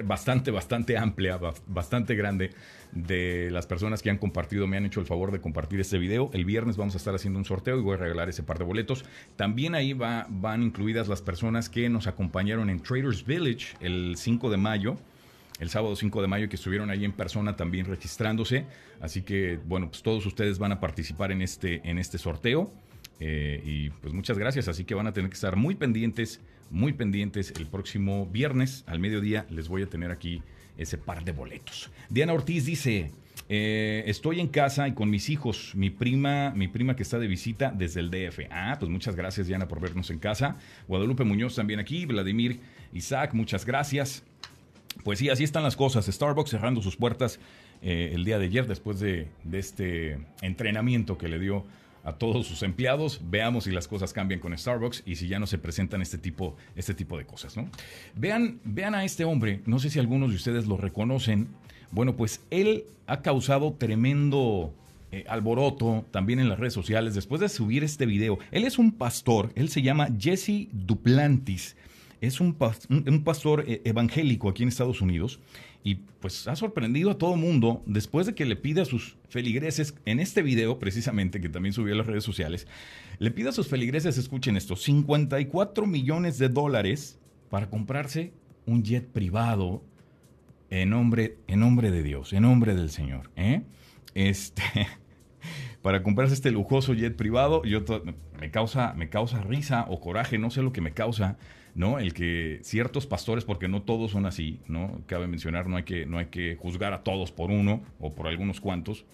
bastante, 0.04 0.50
bastante 0.50 0.96
amplia, 0.96 1.38
bastante 1.66 2.14
grande 2.14 2.50
de 2.92 3.50
las 3.50 3.66
personas 3.66 4.02
que 4.02 4.10
han 4.10 4.18
compartido, 4.18 4.66
me 4.66 4.76
han 4.76 4.86
hecho 4.86 5.00
el 5.00 5.06
favor 5.06 5.32
de 5.32 5.40
compartir 5.40 5.80
este 5.80 5.98
video. 5.98 6.30
El 6.32 6.44
viernes 6.44 6.76
vamos 6.76 6.94
a 6.94 6.98
estar 6.98 7.14
haciendo 7.14 7.38
un 7.38 7.44
sorteo 7.44 7.78
y 7.78 7.82
voy 7.82 7.94
a 7.94 7.98
regalar 7.98 8.28
ese 8.28 8.42
par 8.42 8.58
de 8.58 8.64
boletos. 8.64 9.04
También 9.36 9.74
ahí 9.74 9.92
va, 9.92 10.26
van 10.28 10.62
incluidas 10.62 11.08
las 11.08 11.22
personas 11.22 11.68
que 11.68 11.88
nos 11.88 12.06
acompañaron 12.06 12.70
en 12.70 12.80
Traders 12.80 13.24
Village 13.24 13.76
el 13.80 14.14
5 14.16 14.50
de 14.50 14.56
mayo. 14.56 14.96
El 15.60 15.70
sábado 15.70 15.94
5 15.94 16.20
de 16.20 16.28
mayo 16.28 16.48
que 16.48 16.56
estuvieron 16.56 16.90
ahí 16.90 17.04
en 17.04 17.12
persona 17.12 17.56
también 17.56 17.86
registrándose. 17.86 18.66
Así 19.00 19.22
que, 19.22 19.58
bueno, 19.64 19.88
pues 19.88 20.02
todos 20.02 20.26
ustedes 20.26 20.58
van 20.58 20.72
a 20.72 20.80
participar 20.80 21.30
en 21.30 21.42
este, 21.42 21.80
en 21.88 21.98
este 21.98 22.18
sorteo. 22.18 22.72
Eh, 23.20 23.62
y 23.64 23.90
pues 23.90 24.12
muchas 24.12 24.38
gracias, 24.38 24.68
así 24.68 24.84
que 24.84 24.94
van 24.94 25.06
a 25.06 25.12
tener 25.12 25.30
que 25.30 25.34
estar 25.34 25.56
muy 25.56 25.74
pendientes, 25.74 26.40
muy 26.70 26.92
pendientes. 26.92 27.52
El 27.58 27.66
próximo 27.66 28.26
viernes 28.26 28.84
al 28.86 28.98
mediodía 28.98 29.46
les 29.50 29.68
voy 29.68 29.82
a 29.82 29.86
tener 29.86 30.10
aquí 30.10 30.42
ese 30.76 30.98
par 30.98 31.24
de 31.24 31.32
boletos. 31.32 31.90
Diana 32.10 32.32
Ortiz 32.32 32.64
dice, 32.64 33.12
eh, 33.48 34.04
estoy 34.06 34.40
en 34.40 34.48
casa 34.48 34.88
y 34.88 34.94
con 34.94 35.10
mis 35.10 35.28
hijos, 35.28 35.72
mi 35.74 35.90
prima, 35.90 36.52
mi 36.54 36.68
prima 36.68 36.96
que 36.96 37.02
está 37.02 37.18
de 37.18 37.26
visita 37.26 37.72
desde 37.76 38.00
el 38.00 38.10
DF. 38.10 38.48
Ah, 38.50 38.76
pues 38.78 38.90
muchas 38.90 39.14
gracias 39.16 39.46
Diana 39.46 39.68
por 39.68 39.80
vernos 39.80 40.10
en 40.10 40.18
casa. 40.18 40.56
Guadalupe 40.88 41.24
Muñoz 41.24 41.54
también 41.54 41.80
aquí, 41.80 42.06
Vladimir 42.06 42.60
Isaac, 42.92 43.34
muchas 43.34 43.64
gracias. 43.64 44.24
Pues 45.02 45.18
sí, 45.18 45.28
así 45.28 45.44
están 45.44 45.62
las 45.62 45.76
cosas. 45.76 46.06
Starbucks 46.06 46.50
cerrando 46.50 46.80
sus 46.80 46.96
puertas 46.96 47.40
eh, 47.82 48.12
el 48.14 48.24
día 48.24 48.38
de 48.38 48.46
ayer 48.46 48.66
después 48.66 49.00
de, 49.00 49.28
de 49.42 49.58
este 49.58 50.18
entrenamiento 50.40 51.18
que 51.18 51.28
le 51.28 51.38
dio 51.38 51.66
a 52.04 52.12
todos 52.12 52.46
sus 52.46 52.62
empleados, 52.62 53.20
veamos 53.24 53.64
si 53.64 53.70
las 53.70 53.88
cosas 53.88 54.12
cambian 54.12 54.38
con 54.38 54.56
Starbucks 54.56 55.02
y 55.06 55.16
si 55.16 55.26
ya 55.26 55.38
no 55.38 55.46
se 55.46 55.58
presentan 55.58 56.02
este 56.02 56.18
tipo, 56.18 56.56
este 56.76 56.94
tipo 56.94 57.16
de 57.18 57.24
cosas, 57.24 57.56
¿no? 57.56 57.68
Vean, 58.14 58.60
vean 58.64 58.94
a 58.94 59.04
este 59.04 59.24
hombre, 59.24 59.62
no 59.66 59.78
sé 59.78 59.90
si 59.90 59.98
algunos 59.98 60.30
de 60.30 60.36
ustedes 60.36 60.66
lo 60.66 60.76
reconocen. 60.76 61.48
Bueno, 61.90 62.14
pues 62.14 62.40
él 62.50 62.84
ha 63.06 63.22
causado 63.22 63.72
tremendo 63.72 64.74
eh, 65.12 65.24
alboroto 65.28 66.04
también 66.10 66.40
en 66.40 66.48
las 66.48 66.58
redes 66.58 66.74
sociales 66.74 67.14
después 67.14 67.40
de 67.40 67.48
subir 67.48 67.84
este 67.84 68.04
video. 68.04 68.38
Él 68.50 68.64
es 68.64 68.78
un 68.78 68.92
pastor, 68.92 69.52
él 69.54 69.68
se 69.68 69.80
llama 69.80 70.08
Jesse 70.18 70.68
Duplantis. 70.72 71.76
Es 72.26 72.40
un, 72.40 72.56
un 72.88 73.24
pastor 73.24 73.64
eh, 73.66 73.82
evangélico 73.84 74.48
aquí 74.48 74.62
en 74.62 74.68
Estados 74.70 75.00
Unidos 75.00 75.40
y 75.82 75.96
pues 76.20 76.48
ha 76.48 76.56
sorprendido 76.56 77.10
a 77.10 77.18
todo 77.18 77.36
mundo 77.36 77.82
después 77.84 78.26
de 78.26 78.34
que 78.34 78.46
le 78.46 78.56
pide 78.56 78.80
a 78.80 78.84
sus 78.86 79.18
feligreses, 79.28 79.94
en 80.06 80.18
este 80.18 80.42
video 80.42 80.78
precisamente, 80.78 81.40
que 81.40 81.50
también 81.50 81.74
subió 81.74 81.92
a 81.92 81.98
las 81.98 82.06
redes 82.06 82.24
sociales, 82.24 82.66
le 83.18 83.30
pide 83.30 83.50
a 83.50 83.52
sus 83.52 83.68
feligreses, 83.68 84.16
escuchen 84.16 84.56
esto, 84.56 84.76
54 84.76 85.86
millones 85.86 86.38
de 86.38 86.48
dólares 86.48 87.18
para 87.50 87.68
comprarse 87.68 88.32
un 88.64 88.82
jet 88.82 89.06
privado 89.06 89.82
en 90.70 90.90
nombre, 90.90 91.36
en 91.46 91.60
nombre 91.60 91.90
de 91.90 92.02
Dios, 92.02 92.32
en 92.32 92.42
nombre 92.42 92.74
del 92.74 92.88
Señor. 92.88 93.30
¿eh? 93.36 93.62
Este, 94.14 94.62
para 95.82 96.02
comprarse 96.02 96.32
este 96.32 96.50
lujoso 96.50 96.94
jet 96.94 97.14
privado, 97.14 97.62
yo 97.64 97.84
me, 98.40 98.50
causa, 98.50 98.94
me 98.94 99.10
causa 99.10 99.42
risa 99.42 99.84
o 99.90 100.00
coraje, 100.00 100.38
no 100.38 100.50
sé 100.50 100.62
lo 100.62 100.72
que 100.72 100.80
me 100.80 100.92
causa 100.92 101.36
¿no? 101.74 101.98
El 101.98 102.14
que 102.14 102.60
ciertos 102.62 103.06
pastores, 103.06 103.44
porque 103.44 103.68
no 103.68 103.82
todos 103.82 104.12
son 104.12 104.26
así, 104.26 104.60
¿no? 104.68 105.02
Cabe 105.06 105.26
mencionar, 105.26 105.66
no 105.66 105.76
hay 105.76 105.82
que, 105.82 106.06
no 106.06 106.18
hay 106.18 106.26
que 106.26 106.56
juzgar 106.56 106.92
a 106.92 107.02
todos 107.02 107.32
por 107.32 107.50
uno 107.50 107.82
o 107.98 108.14
por 108.14 108.28
algunos 108.28 108.60
cuantos. 108.60 109.04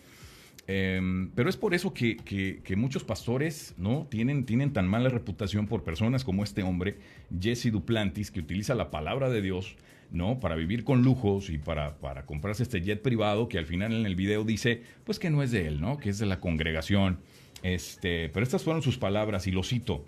Em, 0.66 1.30
pero 1.34 1.50
es 1.50 1.56
por 1.56 1.74
eso 1.74 1.92
que, 1.92 2.16
que, 2.16 2.76
muchos 2.76 3.02
pastores 3.02 3.74
no 3.76 4.06
tienen, 4.08 4.44
tienen 4.44 4.72
tan 4.72 4.86
mala 4.86 5.08
reputación 5.08 5.66
por 5.66 5.82
personas 5.82 6.22
como 6.22 6.44
este 6.44 6.62
hombre, 6.62 6.96
Jesse 7.40 7.72
Duplantis, 7.72 8.30
que 8.30 8.38
utiliza 8.38 8.76
la 8.76 8.90
palabra 8.90 9.30
de 9.30 9.42
Dios 9.42 9.76
¿no? 10.12 10.38
para 10.38 10.54
vivir 10.54 10.84
con 10.84 11.02
lujos 11.02 11.50
y 11.50 11.58
para, 11.58 11.96
para 11.96 12.24
comprarse 12.24 12.62
este 12.62 12.82
jet 12.82 13.02
privado 13.02 13.48
que 13.48 13.58
al 13.58 13.66
final 13.66 13.92
en 13.92 14.06
el 14.06 14.14
video 14.14 14.44
dice 14.44 14.82
pues 15.04 15.18
que 15.18 15.30
no 15.30 15.42
es 15.42 15.50
de 15.50 15.66
él, 15.66 15.80
¿no? 15.80 15.98
que 15.98 16.10
es 16.10 16.18
de 16.18 16.26
la 16.26 16.38
congregación. 16.38 17.18
Este, 17.62 18.28
pero 18.28 18.44
estas 18.44 18.62
fueron 18.62 18.82
sus 18.82 18.96
palabras 18.96 19.46
y 19.46 19.50
lo 19.50 19.64
cito. 19.64 20.04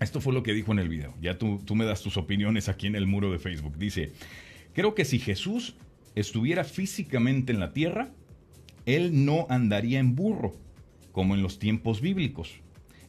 Esto 0.00 0.20
fue 0.20 0.32
lo 0.32 0.42
que 0.42 0.52
dijo 0.52 0.72
en 0.72 0.78
el 0.78 0.88
video. 0.88 1.14
Ya 1.20 1.38
tú, 1.38 1.60
tú 1.64 1.74
me 1.74 1.84
das 1.84 2.02
tus 2.02 2.16
opiniones 2.16 2.68
aquí 2.68 2.86
en 2.86 2.94
el 2.94 3.06
muro 3.06 3.32
de 3.32 3.38
Facebook. 3.38 3.76
Dice, 3.78 4.12
creo 4.72 4.94
que 4.94 5.04
si 5.04 5.18
Jesús 5.18 5.74
estuviera 6.14 6.64
físicamente 6.64 7.52
en 7.52 7.60
la 7.60 7.72
tierra, 7.72 8.10
él 8.86 9.24
no 9.24 9.46
andaría 9.50 9.98
en 9.98 10.14
burro, 10.14 10.54
como 11.12 11.34
en 11.34 11.42
los 11.42 11.58
tiempos 11.58 12.00
bíblicos. 12.00 12.60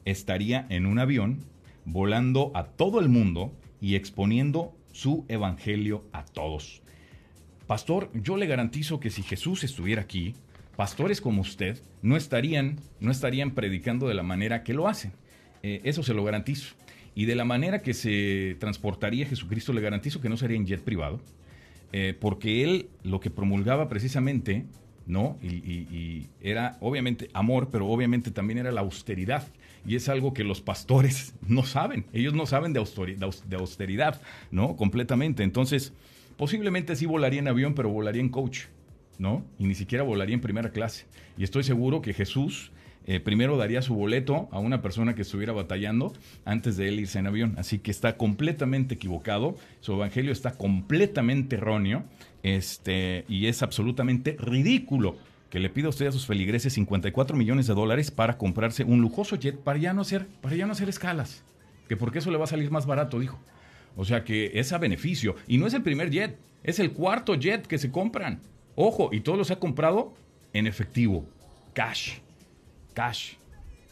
Estaría 0.05 0.65
en 0.69 0.85
un 0.85 0.99
avión, 0.99 1.45
volando 1.85 2.51
a 2.55 2.65
todo 2.65 2.99
el 2.99 3.09
mundo 3.09 3.53
y 3.79 3.95
exponiendo 3.95 4.75
su 4.91 5.25
evangelio 5.27 6.03
a 6.11 6.25
todos. 6.25 6.81
Pastor, 7.67 8.09
yo 8.13 8.35
le 8.35 8.47
garantizo 8.47 8.99
que 8.99 9.11
si 9.11 9.21
Jesús 9.21 9.63
estuviera 9.63 10.01
aquí, 10.01 10.33
pastores 10.75 11.21
como 11.21 11.41
usted 11.41 11.79
no 12.01 12.17
estarían, 12.17 12.79
no 12.99 13.11
estarían 13.11 13.51
predicando 13.51 14.07
de 14.07 14.15
la 14.15 14.23
manera 14.23 14.63
que 14.63 14.73
lo 14.73 14.87
hacen. 14.87 15.13
Eh, 15.63 15.81
eso 15.83 16.03
se 16.03 16.13
lo 16.13 16.23
garantizo. 16.23 16.75
Y 17.15 17.25
de 17.25 17.35
la 17.35 17.45
manera 17.45 17.81
que 17.81 17.93
se 17.93 18.55
transportaría 18.59 19.25
Jesucristo, 19.25 19.73
le 19.73 19.81
garantizo 19.81 20.21
que 20.21 20.29
no 20.29 20.37
sería 20.37 20.57
en 20.57 20.65
jet 20.65 20.81
privado, 20.81 21.19
eh, 21.91 22.15
porque 22.19 22.63
él 22.63 22.89
lo 23.03 23.19
que 23.19 23.29
promulgaba 23.29 23.89
precisamente, 23.89 24.65
¿no? 25.05 25.37
Y, 25.41 26.27
era 26.41 26.77
obviamente 26.79 27.29
amor, 27.33 27.69
pero 27.71 27.87
obviamente 27.87 28.31
también 28.31 28.59
era 28.59 28.71
la 28.71 28.81
austeridad. 28.81 29.47
Y 29.85 29.95
es 29.95 30.07
algo 30.07 30.33
que 30.33 30.43
los 30.43 30.61
pastores 30.61 31.33
no 31.47 31.63
saben. 31.63 32.05
Ellos 32.13 32.33
no 32.33 32.45
saben 32.45 32.73
de 32.73 32.79
austeridad, 33.57 34.21
¿no? 34.51 34.75
Completamente. 34.75 35.43
Entonces, 35.43 35.93
posiblemente 36.37 36.95
sí 36.95 37.05
volaría 37.05 37.39
en 37.39 37.47
avión, 37.47 37.73
pero 37.73 37.89
volaría 37.89 38.21
en 38.21 38.29
coach, 38.29 38.61
¿no? 39.17 39.43
Y 39.57 39.65
ni 39.65 39.75
siquiera 39.75 40.03
volaría 40.03 40.35
en 40.35 40.41
primera 40.41 40.71
clase. 40.71 41.05
Y 41.37 41.43
estoy 41.43 41.63
seguro 41.63 42.01
que 42.01 42.13
Jesús 42.13 42.71
eh, 43.09 43.19
primero 43.19 43.57
daría 43.57 43.81
su 43.81 43.95
boleto 43.95 44.47
a 44.51 44.59
una 44.59 44.83
persona 44.83 45.15
que 45.15 45.23
estuviera 45.23 45.51
batallando 45.51 46.13
antes 46.45 46.77
de 46.77 46.89
él 46.89 46.99
irse 46.99 47.17
en 47.17 47.25
avión. 47.25 47.55
Así 47.57 47.79
que 47.79 47.89
está 47.89 48.17
completamente 48.17 48.93
equivocado, 48.93 49.55
su 49.79 49.93
evangelio 49.93 50.31
está 50.31 50.51
completamente 50.51 51.55
erróneo 51.55 52.03
este, 52.43 53.25
y 53.27 53.47
es 53.47 53.63
absolutamente 53.63 54.37
ridículo 54.39 55.17
que 55.49 55.59
le 55.59 55.71
pida 55.71 55.89
usted 55.89 56.05
a 56.05 56.11
sus 56.11 56.27
feligreses 56.27 56.73
54 56.73 57.35
millones 57.35 57.65
de 57.65 57.73
dólares 57.73 58.11
para 58.11 58.37
comprarse 58.37 58.83
un 58.83 59.01
lujoso 59.01 59.37
jet 59.37 59.57
para 59.57 59.79
ya 59.79 59.91
no 59.91 60.01
hacer, 60.01 60.27
para 60.39 60.55
ya 60.55 60.67
no 60.67 60.73
hacer 60.73 60.87
escalas. 60.87 61.43
Que 61.87 61.97
porque 61.97 62.19
eso 62.19 62.29
le 62.29 62.37
va 62.37 62.43
a 62.43 62.47
salir 62.47 62.69
más 62.69 62.85
barato, 62.85 63.17
dijo. 63.17 63.39
O 63.95 64.05
sea 64.05 64.23
que 64.23 64.51
es 64.53 64.71
a 64.71 64.77
beneficio. 64.77 65.35
Y 65.47 65.57
no 65.57 65.65
es 65.65 65.73
el 65.73 65.81
primer 65.81 66.11
jet, 66.11 66.37
es 66.63 66.77
el 66.77 66.91
cuarto 66.91 67.33
jet 67.33 67.65
que 67.65 67.79
se 67.79 67.89
compran. 67.89 68.39
Ojo, 68.75 69.09
y 69.11 69.21
todos 69.21 69.39
los 69.39 69.49
ha 69.49 69.57
comprado 69.57 70.13
en 70.53 70.67
efectivo, 70.67 71.27
cash. 71.73 72.19
Cash. 72.99 73.35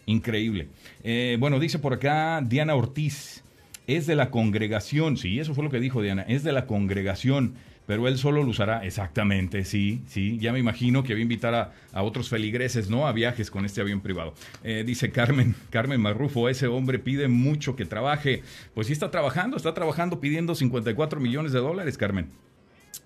Increíble. 0.05 0.67
Eh, 1.01 1.37
bueno, 1.39 1.61
dice 1.61 1.79
por 1.79 1.93
acá 1.93 2.41
Diana 2.43 2.75
Ortiz. 2.75 3.41
Es 3.87 4.05
de 4.05 4.17
la 4.17 4.31
congregación. 4.31 5.15
Sí, 5.15 5.39
eso 5.39 5.55
fue 5.55 5.63
lo 5.63 5.69
que 5.69 5.79
dijo 5.79 6.01
Diana. 6.01 6.23
Es 6.23 6.43
de 6.43 6.51
la 6.51 6.65
congregación. 6.65 7.53
Pero 7.85 8.09
él 8.09 8.17
solo 8.17 8.43
lo 8.43 8.49
usará. 8.49 8.85
Exactamente, 8.85 9.63
sí, 9.63 10.01
sí. 10.07 10.39
Ya 10.39 10.51
me 10.51 10.59
imagino 10.59 11.03
que 11.03 11.13
va 11.13 11.19
a 11.19 11.21
invitar 11.21 11.55
a, 11.93 12.03
otros 12.03 12.27
feligreses, 12.27 12.89
¿no? 12.89 13.07
A 13.07 13.13
viajes 13.13 13.49
con 13.49 13.63
este 13.63 13.79
avión 13.79 14.01
privado. 14.01 14.33
Eh, 14.65 14.83
dice 14.85 15.09
Carmen, 15.09 15.55
Carmen 15.69 16.01
Marrufo, 16.01 16.49
ese 16.49 16.67
hombre 16.67 16.99
pide 16.99 17.29
mucho 17.29 17.77
que 17.77 17.85
trabaje. 17.85 18.43
Pues 18.73 18.87
sí 18.87 18.93
está 18.93 19.09
trabajando, 19.09 19.55
está 19.55 19.73
trabajando 19.73 20.19
pidiendo 20.19 20.53
54 20.53 21.21
millones 21.21 21.53
de 21.53 21.59
dólares, 21.59 21.97
Carmen. 21.97 22.27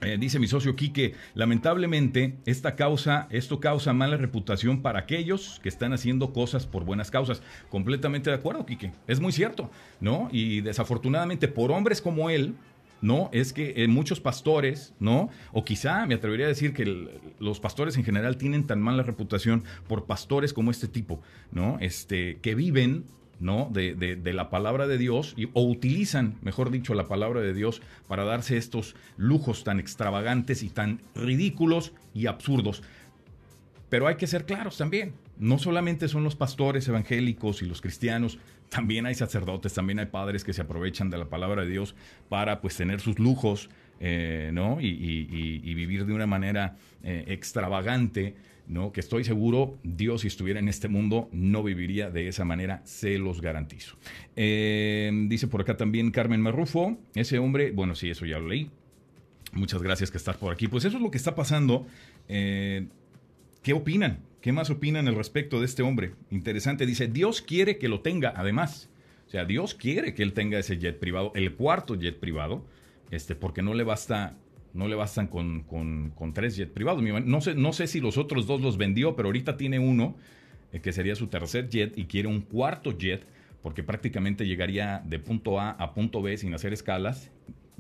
Eh, 0.03 0.17
dice 0.19 0.39
mi 0.39 0.47
socio 0.47 0.75
Quique, 0.75 1.13
lamentablemente 1.35 2.39
esta 2.45 2.75
causa, 2.75 3.27
esto 3.29 3.59
causa 3.59 3.93
mala 3.93 4.17
reputación 4.17 4.81
para 4.81 4.99
aquellos 4.99 5.59
que 5.61 5.69
están 5.69 5.93
haciendo 5.93 6.33
cosas 6.33 6.65
por 6.65 6.85
buenas 6.85 7.11
causas. 7.11 7.43
Completamente 7.69 8.31
de 8.31 8.35
acuerdo, 8.35 8.65
Quique. 8.65 8.93
Es 9.07 9.19
muy 9.19 9.31
cierto, 9.31 9.69
¿no? 9.99 10.27
Y 10.31 10.61
desafortunadamente 10.61 11.47
por 11.47 11.71
hombres 11.71 12.01
como 12.01 12.31
él, 12.31 12.55
¿no? 13.01 13.29
Es 13.31 13.53
que 13.53 13.75
eh, 13.77 13.87
muchos 13.87 14.19
pastores, 14.19 14.95
¿no? 14.99 15.29
O 15.51 15.63
quizá 15.63 16.07
me 16.07 16.15
atrevería 16.15 16.47
a 16.47 16.49
decir 16.49 16.73
que 16.73 17.19
los 17.39 17.59
pastores 17.59 17.95
en 17.95 18.03
general 18.03 18.37
tienen 18.37 18.65
tan 18.65 18.81
mala 18.81 19.03
reputación 19.03 19.63
por 19.87 20.05
pastores 20.05 20.51
como 20.51 20.71
este 20.71 20.87
tipo, 20.87 21.21
¿no? 21.51 21.77
Este, 21.79 22.39
que 22.41 22.55
viven 22.55 23.05
¿no? 23.41 23.69
De, 23.73 23.95
de, 23.95 24.33
la 24.33 24.49
palabra 24.49 24.87
de 24.87 24.97
Dios, 24.97 25.33
y, 25.35 25.49
o 25.53 25.63
utilizan, 25.63 26.37
mejor 26.41 26.71
dicho, 26.71 26.93
la 26.93 27.07
palabra 27.07 27.41
de 27.41 27.53
Dios 27.53 27.81
para 28.07 28.23
darse 28.23 28.55
estos 28.55 28.95
lujos 29.17 29.63
tan 29.63 29.79
extravagantes 29.79 30.63
y 30.63 30.69
tan 30.69 31.01
ridículos 31.15 31.93
y 32.13 32.27
absurdos. 32.27 32.83
Pero 33.89 34.07
hay 34.07 34.15
que 34.15 34.27
ser 34.27 34.45
claros 34.45 34.77
también. 34.77 35.13
no 35.37 35.57
solamente 35.57 36.07
son 36.07 36.23
los 36.23 36.35
pastores 36.35 36.87
evangélicos 36.87 37.63
y 37.63 37.65
los 37.65 37.81
cristianos, 37.81 38.37
también 38.69 39.05
hay 39.05 39.15
sacerdotes, 39.15 39.73
también 39.73 39.99
hay 39.99 40.05
padres 40.05 40.45
que 40.45 40.53
se 40.53 40.61
aprovechan 40.61 41.09
de 41.09 41.17
la 41.17 41.25
palabra 41.25 41.63
de 41.63 41.69
Dios 41.69 41.93
para 42.29 42.61
pues 42.61 42.77
tener 42.77 43.01
sus 43.01 43.19
lujos, 43.19 43.69
eh, 43.99 44.51
¿no? 44.53 44.79
Y, 44.79 45.73
vivir 45.73 46.05
de 46.05 46.13
una 46.13 46.27
manera 46.27 46.77
eh, 47.03 47.25
extravagante, 47.27 48.35
¿no? 48.71 48.91
Que 48.91 49.01
estoy 49.01 49.23
seguro, 49.23 49.77
Dios 49.83 50.21
si 50.21 50.27
estuviera 50.27 50.59
en 50.59 50.67
este 50.67 50.87
mundo 50.87 51.29
no 51.31 51.61
viviría 51.61 52.09
de 52.09 52.27
esa 52.27 52.45
manera, 52.45 52.81
se 52.85 53.19
los 53.19 53.41
garantizo. 53.41 53.97
Eh, 54.35 55.11
dice 55.27 55.47
por 55.47 55.61
acá 55.61 55.77
también 55.77 56.09
Carmen 56.09 56.41
Marrufo, 56.41 56.97
ese 57.13 57.37
hombre, 57.37 57.71
bueno, 57.71 57.93
sí, 57.93 58.09
eso 58.09 58.25
ya 58.25 58.39
lo 58.39 58.47
leí. 58.47 58.71
Muchas 59.53 59.83
gracias 59.83 60.09
que 60.09 60.17
estás 60.17 60.37
por 60.37 60.53
aquí. 60.53 60.67
Pues 60.69 60.85
eso 60.85 60.95
es 60.95 61.03
lo 61.03 61.11
que 61.11 61.17
está 61.17 61.35
pasando. 61.35 61.85
¿Qué 62.27 63.73
opinan? 63.73 64.19
¿Qué 64.41 64.51
más 64.51 64.71
opinan 64.71 65.07
al 65.07 65.15
respecto 65.15 65.59
de 65.59 65.65
este 65.65 65.83
hombre? 65.83 66.15
Interesante, 66.31 66.87
dice, 66.87 67.07
Dios 67.07 67.41
quiere 67.41 67.77
que 67.77 67.87
lo 67.87 68.01
tenga, 68.01 68.33
además. 68.35 68.89
O 69.27 69.29
sea, 69.29 69.45
Dios 69.45 69.75
quiere 69.75 70.15
que 70.15 70.23
él 70.23 70.33
tenga 70.33 70.57
ese 70.57 70.79
jet 70.79 70.97
privado, 70.97 71.31
el 71.35 71.53
cuarto 71.53 71.95
jet 71.95 72.19
privado, 72.19 72.65
este, 73.11 73.35
porque 73.35 73.61
no 73.61 73.75
le 73.75 73.83
basta, 73.83 74.35
no 74.73 74.87
le 74.87 74.95
bastan 74.95 75.27
con, 75.27 76.33
tres 76.33 76.55
jets 76.55 76.71
privados. 76.71 77.03
No 77.03 77.41
sé, 77.41 77.55
no 77.55 77.73
sé 77.73 77.87
si 77.87 77.99
los 77.99 78.17
otros 78.17 78.47
dos 78.47 78.61
los 78.61 78.77
vendió, 78.77 79.15
pero 79.15 79.27
ahorita 79.27 79.57
tiene 79.57 79.79
uno, 79.79 80.15
eh, 80.71 80.79
que 80.79 80.93
sería 80.93 81.15
su 81.15 81.27
tercer 81.27 81.69
jet, 81.69 81.97
y 81.97 82.05
quiere 82.05 82.27
un 82.27 82.41
cuarto 82.41 82.97
jet, 82.97 83.25
porque 83.61 83.83
prácticamente 83.83 84.47
llegaría 84.47 85.01
de 85.05 85.19
punto 85.19 85.59
A 85.59 85.71
a 85.71 85.93
punto 85.93 86.21
B 86.21 86.37
sin 86.37 86.53
hacer 86.53 86.73
escalas, 86.73 87.31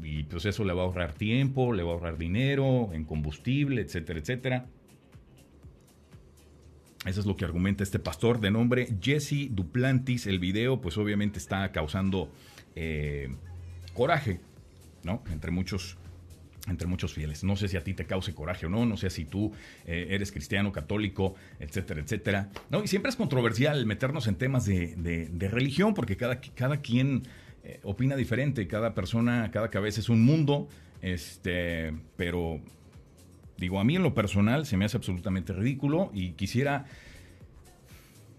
y 0.03 0.23
pues 0.23 0.45
eso 0.45 0.63
le 0.65 0.73
va 0.73 0.81
a 0.81 0.85
ahorrar 0.85 1.13
tiempo, 1.13 1.73
le 1.73 1.83
va 1.83 1.91
a 1.91 1.93
ahorrar 1.93 2.17
dinero 2.17 2.89
en 2.93 3.05
combustible, 3.05 3.81
etcétera, 3.81 4.19
etcétera. 4.19 4.65
Eso 7.05 7.19
es 7.19 7.25
lo 7.25 7.35
que 7.35 7.45
argumenta 7.45 7.83
este 7.83 7.97
pastor 7.97 8.39
de 8.39 8.51
nombre 8.51 8.87
Jesse 9.01 9.47
Duplantis. 9.49 10.27
El 10.27 10.37
video, 10.37 10.81
pues 10.81 10.97
obviamente 10.97 11.39
está 11.39 11.71
causando 11.71 12.31
eh, 12.75 13.35
coraje, 13.95 14.39
¿no? 15.03 15.23
Entre 15.31 15.49
muchos, 15.49 15.97
entre 16.67 16.87
muchos 16.87 17.13
fieles. 17.13 17.43
No 17.43 17.55
sé 17.55 17.67
si 17.67 17.77
a 17.77 17.83
ti 17.83 17.93
te 17.93 18.05
cause 18.05 18.33
coraje 18.33 18.65
o 18.65 18.69
no, 18.69 18.85
no 18.85 18.97
sé 18.97 19.09
si 19.09 19.25
tú 19.25 19.51
eh, 19.85 20.07
eres 20.11 20.31
cristiano, 20.31 20.71
católico, 20.71 21.35
etcétera, 21.59 22.01
etcétera. 22.01 22.49
¿No? 22.69 22.83
Y 22.83 22.87
siempre 22.87 23.09
es 23.09 23.15
controversial 23.15 23.85
meternos 23.85 24.27
en 24.27 24.35
temas 24.35 24.65
de, 24.65 25.49
religión 25.51 25.93
porque 25.93 26.17
cada, 26.17 26.39
cada 26.39 26.77
quien 26.77 27.23
eh, 27.63 27.79
opina 27.83 28.15
diferente, 28.15 28.67
cada 28.67 28.93
persona, 28.93 29.49
cada 29.51 29.69
cabeza 29.69 29.99
es 29.99 30.09
un 30.09 30.23
mundo, 30.23 30.69
este, 31.01 31.93
pero 32.15 32.61
Digo, 33.61 33.79
a 33.79 33.83
mí 33.83 33.95
en 33.95 34.01
lo 34.01 34.15
personal 34.15 34.65
se 34.65 34.75
me 34.75 34.85
hace 34.85 34.97
absolutamente 34.97 35.53
ridículo 35.53 36.09
y 36.15 36.31
quisiera... 36.31 36.85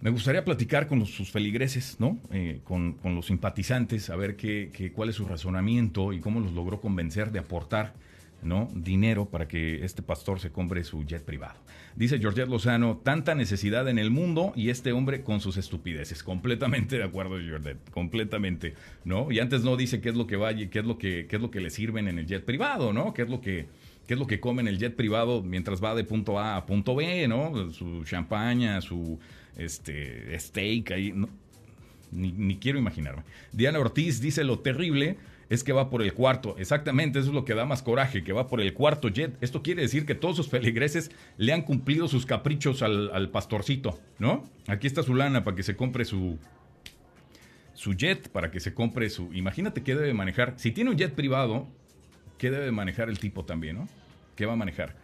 Me 0.01 0.11
gustaría 0.11 0.45
platicar 0.45 0.89
con 0.89 1.07
sus 1.07 1.31
feligreses, 1.31 2.01
¿no? 2.01 2.19
Eh, 2.33 2.61
con, 2.65 2.97
los 3.05 3.27
simpatizantes, 3.27 4.11
a 4.11 4.17
ver 4.17 4.35
qué, 4.35 4.93
cuál 4.93 5.11
es 5.11 5.15
su 5.15 5.25
razonamiento 5.25 6.13
y 6.13 6.19
cómo 6.19 6.41
los 6.41 6.53
logró 6.55 6.81
convencer 6.81 7.31
de 7.31 7.39
aportar 7.39 7.95
¿no? 8.43 8.69
dinero 8.75 9.27
para 9.27 9.49
que 9.49 9.85
este 9.85 10.03
pastor 10.03 10.41
se 10.41 10.51
compre 10.51 10.85
su 10.85 11.05
jet 11.05 11.25
privado. 11.25 11.59
Dice 11.97 12.19
Georgette 12.19 12.49
Lozano, 12.49 13.01
tanta 13.03 13.35
necesidad 13.35 13.89
en 13.89 13.99
el 13.99 14.11
mundo 14.11 14.53
y 14.57 14.71
este 14.71 14.93
hombre 14.93 15.23
con 15.23 15.41
sus 15.41 15.57
estupideces. 15.57 16.23
Completamente 16.23 16.99
de 16.99 17.05
acuerdo, 17.05 17.39
Georgette, 17.39 17.91
completamente, 17.91 18.75
¿no? 19.05 19.31
Y 19.31 19.39
antes 19.39 19.63
no 19.63 19.77
dice 19.77 20.01
qué 20.01 20.09
es 20.09 20.17
lo 20.17 20.27
que 20.27 20.37
vaya, 20.37 20.69
qué 20.71 20.81
es 20.81 20.85
lo 20.85 20.99
que, 20.99 21.27
qué 21.29 21.37
es 21.37 21.43
lo 21.43 21.51
que 21.51 21.61
le 21.61 21.71
sirven 21.71 22.09
en 22.09 22.19
el 22.19 22.27
jet 22.27 22.45
privado, 22.45 22.93
¿no? 22.93 23.15
¿Qué 23.15 23.23
es 23.23 23.31
lo 23.31 23.41
que 23.41 23.67
qué 24.07 24.15
es 24.15 24.21
lo 24.21 24.27
que 24.27 24.41
come 24.41 24.63
en 24.63 24.69
el 24.69 24.79
jet 24.79 24.97
privado 24.97 25.43
mientras 25.43 25.83
va 25.83 25.95
de 25.95 26.05
punto 26.05 26.39
A 26.39 26.57
a 26.57 26.67
punto 26.67 26.95
B, 26.95 27.29
¿no? 27.29 27.71
Su 27.71 28.05
champaña, 28.05 28.81
su 28.81 29.19
este, 29.57 30.39
steak 30.39 30.91
ahí. 30.91 31.15
ni, 32.11 32.57
quiero 32.57 32.79
imaginarme. 32.79 33.23
Diana 33.53 33.79
Ortiz 33.79 34.21
dice 34.21 34.45
lo 34.45 34.59
terrible 34.59 35.17
es 35.53 35.63
que 35.63 35.75
va 35.75 35.91
por 35.91 36.01
el 36.01 36.15
cuarto. 36.15 36.57
Exactamente, 36.57 37.19
eso 37.19 37.29
es 37.29 37.35
lo 37.35 37.45
que 37.45 37.53
da 37.53 37.67
más 37.67 37.83
coraje, 37.83 38.25
que 38.25 38.33
va 38.33 38.49
por 38.49 38.63
el 38.63 38.73
cuarto 38.73 39.11
jet. 39.11 39.37
Esto 39.43 39.63
quiere 39.63 39.83
decir 39.83 40.07
que 40.07 40.15
todos 40.15 40.35
sus 40.35 40.49
feligreses 40.49 41.11
le 41.37 41.53
han 41.53 41.61
cumplido 41.61 42.09
sus 42.09 42.25
caprichos 42.25 42.81
al, 42.81 43.29
pastorcito, 43.31 44.01
¿no? 44.19 44.49
Aquí 44.67 44.87
está 44.87 45.03
su 45.03 45.15
lana 45.15 45.45
para 45.45 45.55
que 45.55 45.63
se 45.63 45.77
compre 45.77 46.07
su, 46.07 46.39
su 47.75 47.93
jet, 47.93 48.31
para 48.31 48.51
que 48.51 48.61
se 48.61 48.73
compre 48.73 49.11
su... 49.11 49.31
Imagínate 49.35 49.83
qué 49.83 49.95
debe 49.95 50.15
manejar. 50.15 50.55
Si 50.57 50.73
tiene 50.73 50.89
un 50.89 50.97
jet 50.97 51.15
privado, 51.15 51.69
¿qué 52.39 52.51
debe 52.51 52.73
manejar 52.73 53.11
el 53.11 53.19
tipo 53.19 53.45
también, 53.45 53.77
¿no? 53.77 53.89
¿Qué 54.37 54.47
va 54.47 54.55
a 54.55 54.57
manejar? 54.57 54.97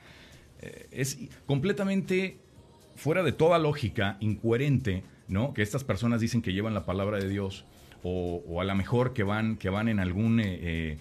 Eh, 0.63 0.89
es 0.93 1.19
completamente 1.45 2.39
fuera 2.97 3.23
de 3.23 3.33
toda 3.33 3.59
lógica, 3.59 4.17
incoherente, 4.21 5.05
¿no? 5.29 5.53
Que 5.53 5.61
estas 5.61 5.85
personas 5.85 6.23
dicen 6.23 6.41
que 6.41 6.55
llevan 6.55 6.73
la 6.73 6.87
palabra 6.87 7.19
de 7.19 7.29
Dios 7.29 7.67
o, 8.03 8.61
a 8.61 8.65
lo 8.65 8.75
mejor 8.75 9.13
que 9.13 9.23
van, 9.23 9.57
que 9.57 9.71
van 9.71 9.89
en 9.89 10.01
algún... 10.01 10.41
Eh, 10.41 10.99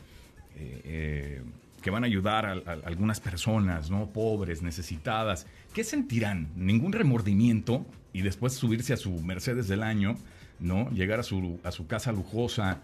eh, 0.55 1.41
que 1.81 1.91
van 1.91 2.03
a 2.03 2.07
ayudar 2.07 2.45
a, 2.45 2.71
algunas 2.85 3.19
personas, 3.19 3.89
¿no? 3.89 4.07
Pobres, 4.07 4.61
necesitadas. 4.61 5.45
¿Qué 5.73 5.83
sentirán? 5.83 6.49
Ningún 6.55 6.91
remordimiento 6.91 7.85
y 8.11 8.23
después 8.23 8.53
subirse 8.53 8.93
a 8.93 8.97
su 8.97 9.11
Mercedes 9.21 9.67
del 9.67 9.83
año, 9.83 10.17
¿no? 10.59 10.89
Llegar 10.89 11.19
a 11.19 11.23
su, 11.23 11.59
a 11.63 11.71
su 11.71 11.87
casa 11.87 12.11
lujosa 12.11 12.81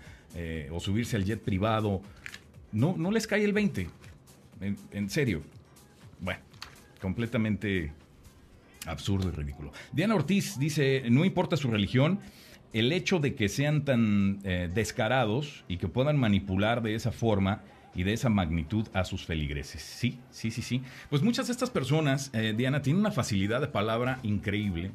o 0.71 0.79
subirse 0.79 1.15
al 1.15 1.25
jet 1.25 1.41
privado 1.41 2.01
no, 2.73 2.95
no 2.97 3.11
les 3.11 3.27
cae 3.27 3.43
el 3.43 3.53
20. 3.53 3.87
En, 4.91 5.09
serio. 5.09 5.43
Bueno, 6.19 6.39
completamente 7.01 7.91
absurdo 8.85 9.29
y 9.29 9.31
ridículo. 9.31 9.71
Diana 9.91 10.15
Ortiz 10.15 10.57
dice, 10.57 11.03
no 11.09 11.25
importa 11.25 11.55
su 11.55 11.69
religión, 11.69 12.19
el 12.73 12.91
hecho 12.91 13.19
de 13.19 13.35
que 13.35 13.49
sean 13.49 13.85
tan 13.85 14.39
eh, 14.43 14.69
descarados 14.73 15.63
y 15.67 15.77
que 15.77 15.87
puedan 15.87 16.17
manipular 16.17 16.81
de 16.81 16.95
esa 16.95 17.11
forma 17.11 17.61
y 17.95 18.03
de 18.03 18.13
esa 18.13 18.29
magnitud 18.29 18.87
a 18.93 19.05
sus 19.05 19.25
feligreses. 19.25 19.81
Sí, 19.81 20.19
sí, 20.31 20.49
sí, 20.49 20.63
sí. 20.63 20.81
Pues 21.09 21.21
muchas 21.21 21.47
de 21.47 21.53
estas 21.53 21.69
personas, 21.69 22.31
eh, 22.33 22.53
Diana, 22.57 22.81
tienen 22.81 22.99
una 22.99 23.11
facilidad 23.11 23.61
de 23.61 23.67
palabra 23.67 24.19
increíble. 24.23 24.91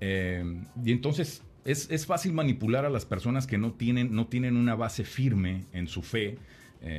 Eh, 0.00 0.44
y 0.84 0.92
entonces 0.92 1.42
es, 1.64 1.90
es, 1.90 2.06
fácil 2.06 2.32
manipular 2.32 2.84
a 2.84 2.90
las 2.90 3.04
personas 3.04 3.48
que 3.48 3.58
no 3.58 3.72
tienen, 3.72 4.14
no 4.14 4.28
tienen 4.28 4.56
una 4.56 4.76
base 4.76 5.04
firme 5.04 5.64
en 5.72 5.88
su 5.88 6.02
fe 6.02 6.38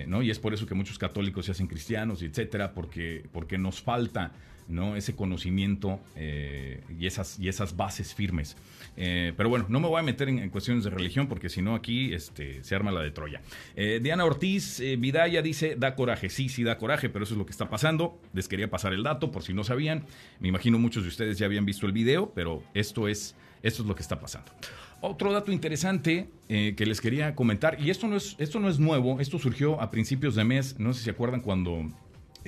¿no? 0.05 0.21
Y 0.21 0.29
es 0.29 0.37
por 0.37 0.53
eso 0.53 0.65
que 0.65 0.75
muchos 0.75 0.99
católicos 0.99 1.45
se 1.45 1.53
hacen 1.53 1.67
cristianos, 1.67 2.21
etcétera, 2.21 2.73
porque, 2.73 3.23
porque 3.31 3.57
nos 3.57 3.81
falta 3.81 4.33
¿no? 4.67 4.95
ese 4.95 5.15
conocimiento 5.15 5.99
eh, 6.15 6.82
y, 6.99 7.08
esas, 7.08 7.39
y 7.39 7.47
esas 7.47 7.75
bases 7.75 8.13
firmes. 8.13 8.56
Eh, 8.95 9.34
pero 9.38 9.49
bueno, 9.49 9.65
no 9.69 9.80
me 9.80 9.88
voy 9.88 9.99
a 9.99 10.03
meter 10.03 10.30
en, 10.30 10.49
cuestiones 10.49 10.84
de 10.84 10.89
religión 10.89 11.27
porque 11.27 11.49
si 11.49 11.62
no 11.62 11.75
aquí 11.75 12.13
este, 12.13 12.63
se 12.63 12.75
arma 12.75 12.91
la 12.91 13.01
de 13.01 13.12
Troya. 13.12 13.41
Diana 13.75 14.25
Ortiz 14.25 14.82
Vidaya 14.97 15.41
dice, 15.41 15.75
da 15.77 15.95
coraje, 15.95 16.30
sí, 16.30 16.49
sí 16.49 16.63
da 16.63 16.77
coraje, 16.77 17.10
pero 17.10 17.23
eso 17.23 17.34
es 17.34 17.38
lo 17.38 17.45
que 17.45 17.51
está 17.51 17.69
pasando. 17.69 18.19
Les 18.34 18.47
quería 18.47 18.69
pasar 18.69 18.93
el 18.93 19.03
dato 19.03 19.32
por 19.32 19.43
si 19.43 19.53
no 19.53 19.63
sabían. 19.63 20.06
Me 20.39 20.47
imagino 20.47 20.80
muchos 20.80 21.03
de 21.03 21.10
ustedes 21.10 21.38
ya 21.38 21.45
habían 21.45 21.65
visto 21.65 21.86
el 21.86 21.91
video, 21.91 22.32
pero 22.34 22.63
esto 22.73 23.08
es, 23.08 23.36
esto 23.63 23.84
es 23.84 23.88
lo 23.88 23.95
que 23.95 24.01
está 24.01 24.19
pasando. 24.19 24.51
Otro 24.99 25.32
dato 25.32 25.51
interesante 25.51 26.27
eh, 26.49 26.73
que 26.75 26.86
les 26.88 27.01
quería 27.01 27.36
comentar, 27.36 27.80
y 27.80 27.91
esto 27.91 28.08
no, 28.08 28.15
es, 28.15 28.36
esto 28.39 28.60
no 28.60 28.67
es 28.67 28.80
nuevo, 28.80 29.19
esto 29.19 29.38
surgió 29.38 29.80
a 29.80 29.91
principios 29.91 30.34
de 30.34 30.43
mes, 30.43 30.80
no 30.80 30.91
sé 30.91 30.99
si 30.99 31.06
se 31.06 31.12
acuerdan 31.12 31.41
cuando 31.41 31.91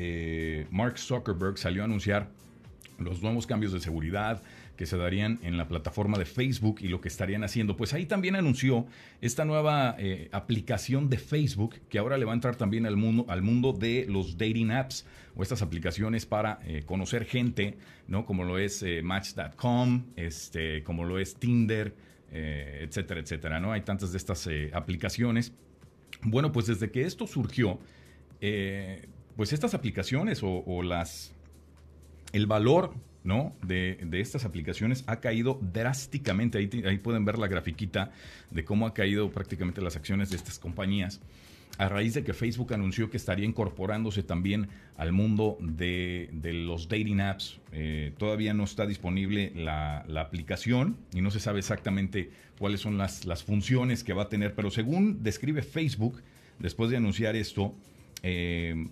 eh, 0.01 0.67
Mark 0.71 0.97
Zuckerberg 0.97 1.57
salió 1.57 1.81
a 1.81 1.85
anunciar 1.85 2.29
los 2.97 3.21
nuevos 3.21 3.47
cambios 3.47 3.71
de 3.71 3.79
seguridad 3.79 4.41
que 4.75 4.85
se 4.85 4.97
darían 4.97 5.39
en 5.43 5.57
la 5.57 5.67
plataforma 5.67 6.17
de 6.17 6.25
Facebook 6.25 6.77
y 6.81 6.87
lo 6.87 7.01
que 7.01 7.09
estarían 7.09 7.43
haciendo. 7.43 7.75
Pues 7.75 7.93
ahí 7.93 8.05
también 8.05 8.35
anunció 8.35 8.85
esta 9.21 9.45
nueva 9.45 9.95
eh, 9.99 10.29
aplicación 10.31 11.09
de 11.09 11.17
Facebook 11.17 11.75
que 11.89 11.99
ahora 11.99 12.17
le 12.17 12.25
va 12.25 12.31
a 12.31 12.35
entrar 12.35 12.55
también 12.55 12.85
al 12.85 12.95
mundo, 12.95 13.25
al 13.27 13.41
mundo 13.41 13.73
de 13.73 14.05
los 14.07 14.37
dating 14.37 14.71
apps 14.71 15.05
o 15.35 15.43
estas 15.43 15.61
aplicaciones 15.61 16.25
para 16.25 16.59
conocer 16.85 17.25
gente, 17.25 17.77
¿no? 18.07 18.25
Como 18.25 18.43
lo 18.43 18.57
es 18.57 18.83
Match.com, 19.03 20.05
este, 20.15 20.83
como 20.83 21.05
lo 21.05 21.19
es 21.19 21.35
Tinder, 21.35 21.93
eh, 22.31 22.85
etcétera, 22.87 23.21
etcétera, 23.21 23.59
¿no? 23.59 23.71
Hay 23.71 23.81
tantas 23.81 24.11
de 24.11 24.17
estas 24.19 24.45
eh, 24.45 24.69
aplicaciones. 24.73 25.51
Bueno, 26.21 26.51
pues 26.51 26.67
desde 26.67 26.91
que 26.91 27.01
esto 27.01 27.25
surgió, 27.25 27.79
eh, 28.39 29.07
pues 29.39 29.53
estas 29.53 29.73
aplicaciones 29.73 30.41
o, 30.43 30.83
las 30.83 31.31
el 32.33 32.45
valor 32.45 32.93
¿no? 33.23 33.55
De, 33.63 33.97
estas 34.11 34.43
aplicaciones 34.43 35.05
ha 35.07 35.21
caído 35.21 35.57
drásticamente. 35.61 36.57
Ahí, 36.57 36.69
ahí, 36.85 36.97
pueden 36.97 37.23
ver 37.23 37.39
la 37.39 37.47
grafiquita 37.47 38.11
de 38.51 38.65
cómo 38.65 38.85
ha 38.85 38.93
caído 38.93 39.31
prácticamente 39.31 39.79
las 39.79 39.95
acciones 39.95 40.29
de 40.29 40.35
estas 40.35 40.59
compañías 40.59 41.21
a 41.77 41.87
raíz 41.87 42.15
de 42.15 42.25
que 42.25 42.33
Facebook 42.33 42.73
anunció 42.73 43.09
que 43.09 43.15
estaría 43.15 43.45
incorporándose 43.45 44.23
también 44.23 44.67
al 44.97 45.13
mundo 45.13 45.57
de, 45.61 46.29
los 46.43 46.89
dating 46.89 47.21
apps. 47.21 47.61
Eh, 47.71 48.11
todavía 48.17 48.53
no 48.53 48.65
está 48.65 48.85
disponible 48.85 49.53
la, 49.55 49.99
aplicación 50.19 50.97
y 51.13 51.21
no 51.21 51.31
se 51.31 51.39
sabe 51.39 51.59
exactamente 51.59 52.29
cuáles 52.57 52.81
son 52.81 52.97
las, 52.97 53.23
funciones 53.45 54.03
que 54.03 54.11
va 54.11 54.23
a 54.23 54.27
tener, 54.27 54.53
pero 54.53 54.69
según 54.69 55.23
describe 55.23 55.61
Facebook, 55.61 56.21
después 56.59 56.91
de 56.91 56.97
anunciar 56.97 57.37
esto, 57.37 57.73
eh, 58.21 58.89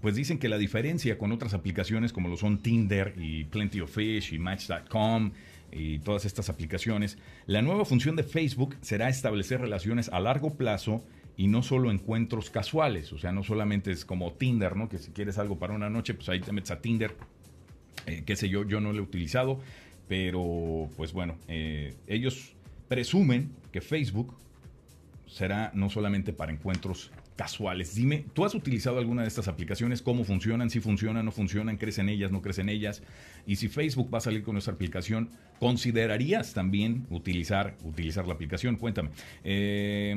pues 0.00 0.14
dicen 0.14 0.38
que 0.38 0.48
la 0.48 0.58
diferencia 0.58 1.18
con 1.18 1.32
otras 1.32 1.54
aplicaciones 1.54 2.12
como 2.12 2.28
lo 2.28 2.36
son 2.36 2.58
Tinder 2.58 3.14
y 3.16 3.44
Plenty 3.44 3.80
of 3.80 3.94
Fish 3.94 4.32
y 4.32 4.38
Match.com 4.38 5.32
y 5.70 5.98
todas 6.00 6.24
estas 6.24 6.48
aplicaciones. 6.48 7.18
La 7.46 7.62
nueva 7.62 7.84
función 7.84 8.16
de 8.16 8.22
Facebook 8.22 8.76
será 8.80 9.08
establecer 9.08 9.60
relaciones 9.60 10.08
a 10.10 10.20
largo 10.20 10.54
plazo 10.54 11.02
y 11.36 11.46
no 11.46 11.62
solo 11.62 11.90
encuentros 11.90 12.50
casuales, 12.50 13.12
o 13.12 13.18
sea, 13.18 13.32
no 13.32 13.42
solamente 13.42 13.90
es 13.90 14.04
como 14.04 14.32
Tinder, 14.34 14.76
¿no? 14.76 14.88
Que 14.88 14.98
si 14.98 15.12
quieres 15.12 15.38
algo 15.38 15.58
para 15.58 15.72
una 15.72 15.88
noche, 15.88 16.12
pues 16.14 16.28
ahí 16.28 16.40
te 16.40 16.52
metes 16.52 16.70
a 16.70 16.80
Tinder, 16.80 17.14
eh, 18.06 18.22
qué 18.26 18.36
sé 18.36 18.50
yo, 18.50 18.66
yo 18.66 18.80
no 18.80 18.92
lo 18.92 18.98
he 18.98 19.02
utilizado, 19.02 19.60
pero 20.08 20.90
pues 20.96 21.12
bueno, 21.14 21.36
eh, 21.48 21.94
ellos 22.06 22.54
presumen 22.88 23.50
que 23.72 23.80
Facebook 23.80 24.36
será 25.26 25.70
no 25.74 25.88
solamente 25.88 26.34
para 26.34 26.52
encuentros 26.52 27.10
casuales. 27.36 27.94
Dime, 27.94 28.24
¿tú 28.34 28.44
has 28.44 28.54
utilizado 28.54 28.98
alguna 28.98 29.22
de 29.22 29.28
estas 29.28 29.48
aplicaciones? 29.48 30.02
¿Cómo 30.02 30.24
funcionan? 30.24 30.70
¿Si 30.70 30.80
funcionan? 30.80 31.24
¿No 31.24 31.32
funcionan? 31.32 31.76
¿Crecen 31.76 32.08
ellas? 32.08 32.30
¿No 32.30 32.42
crecen 32.42 32.68
ellas? 32.68 33.02
Y 33.46 33.56
si 33.56 33.68
Facebook 33.68 34.12
va 34.12 34.18
a 34.18 34.20
salir 34.20 34.42
con 34.42 34.56
esta 34.56 34.70
aplicación, 34.70 35.30
¿considerarías 35.58 36.54
también 36.54 37.06
utilizar, 37.10 37.76
utilizar 37.84 38.26
la 38.26 38.34
aplicación? 38.34 38.76
Cuéntame. 38.76 39.10
Eh, 39.44 40.14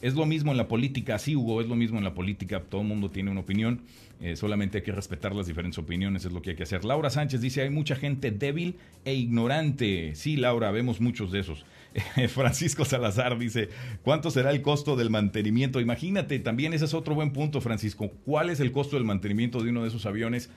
¿Es 0.00 0.14
lo 0.14 0.26
mismo 0.26 0.52
en 0.52 0.56
la 0.56 0.68
política? 0.68 1.18
Sí, 1.18 1.36
Hugo, 1.36 1.60
es 1.60 1.68
lo 1.68 1.76
mismo 1.76 1.98
en 1.98 2.04
la 2.04 2.14
política. 2.14 2.60
Todo 2.60 2.82
el 2.82 2.88
mundo 2.88 3.10
tiene 3.10 3.30
una 3.30 3.40
opinión. 3.40 3.80
Eh, 4.20 4.36
solamente 4.36 4.78
hay 4.78 4.84
que 4.84 4.92
respetar 4.92 5.34
las 5.34 5.46
diferentes 5.46 5.78
opiniones, 5.78 6.24
es 6.24 6.32
lo 6.32 6.40
que 6.40 6.50
hay 6.50 6.56
que 6.56 6.62
hacer. 6.62 6.84
Laura 6.84 7.10
Sánchez 7.10 7.40
dice, 7.40 7.62
hay 7.62 7.70
mucha 7.70 7.96
gente 7.96 8.30
débil 8.30 8.76
e 9.04 9.14
ignorante. 9.14 10.14
Sí, 10.14 10.36
Laura, 10.36 10.70
vemos 10.70 11.00
muchos 11.00 11.32
de 11.32 11.40
esos. 11.40 11.66
Francisco 12.28 12.84
Salazar 12.84 13.38
dice, 13.38 13.68
¿cuánto 14.02 14.30
será 14.30 14.50
el 14.50 14.62
costo 14.62 14.96
del 14.96 15.10
mantenimiento? 15.10 15.80
Imagínate, 15.80 16.38
también 16.40 16.72
ese 16.72 16.86
es 16.86 16.94
otro 16.94 17.14
buen 17.14 17.32
punto, 17.32 17.60
Francisco. 17.60 18.10
¿Cuál 18.24 18.50
es 18.50 18.60
el 18.60 18.72
costo 18.72 18.96
del 18.96 19.04
mantenimiento 19.04 19.62
de 19.62 19.70
uno 19.70 19.82
de 19.82 19.88
esos 19.88 20.06
aviones? 20.06 20.50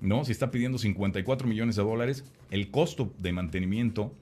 ¿No? 0.00 0.24
Si 0.24 0.32
está 0.32 0.50
pidiendo 0.50 0.78
54 0.78 1.48
millones 1.48 1.76
de 1.76 1.82
dólares, 1.82 2.24
el 2.50 2.70
costo 2.70 3.12
de 3.18 3.32
mantenimiento, 3.32 4.12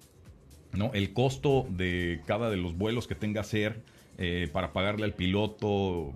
¿no? 0.73 0.93
El 0.95 1.13
costo 1.13 1.67
de 1.69 2.21
cada 2.27 2.49
de 2.49 2.57
los 2.57 2.77
vuelos 2.77 3.07
que 3.07 3.15
tenga 3.15 3.41
hacer 3.41 3.83
eh, 4.17 4.49
para 4.53 4.73
pagarle 4.73 5.05
al 5.05 5.15
piloto, 5.15 6.13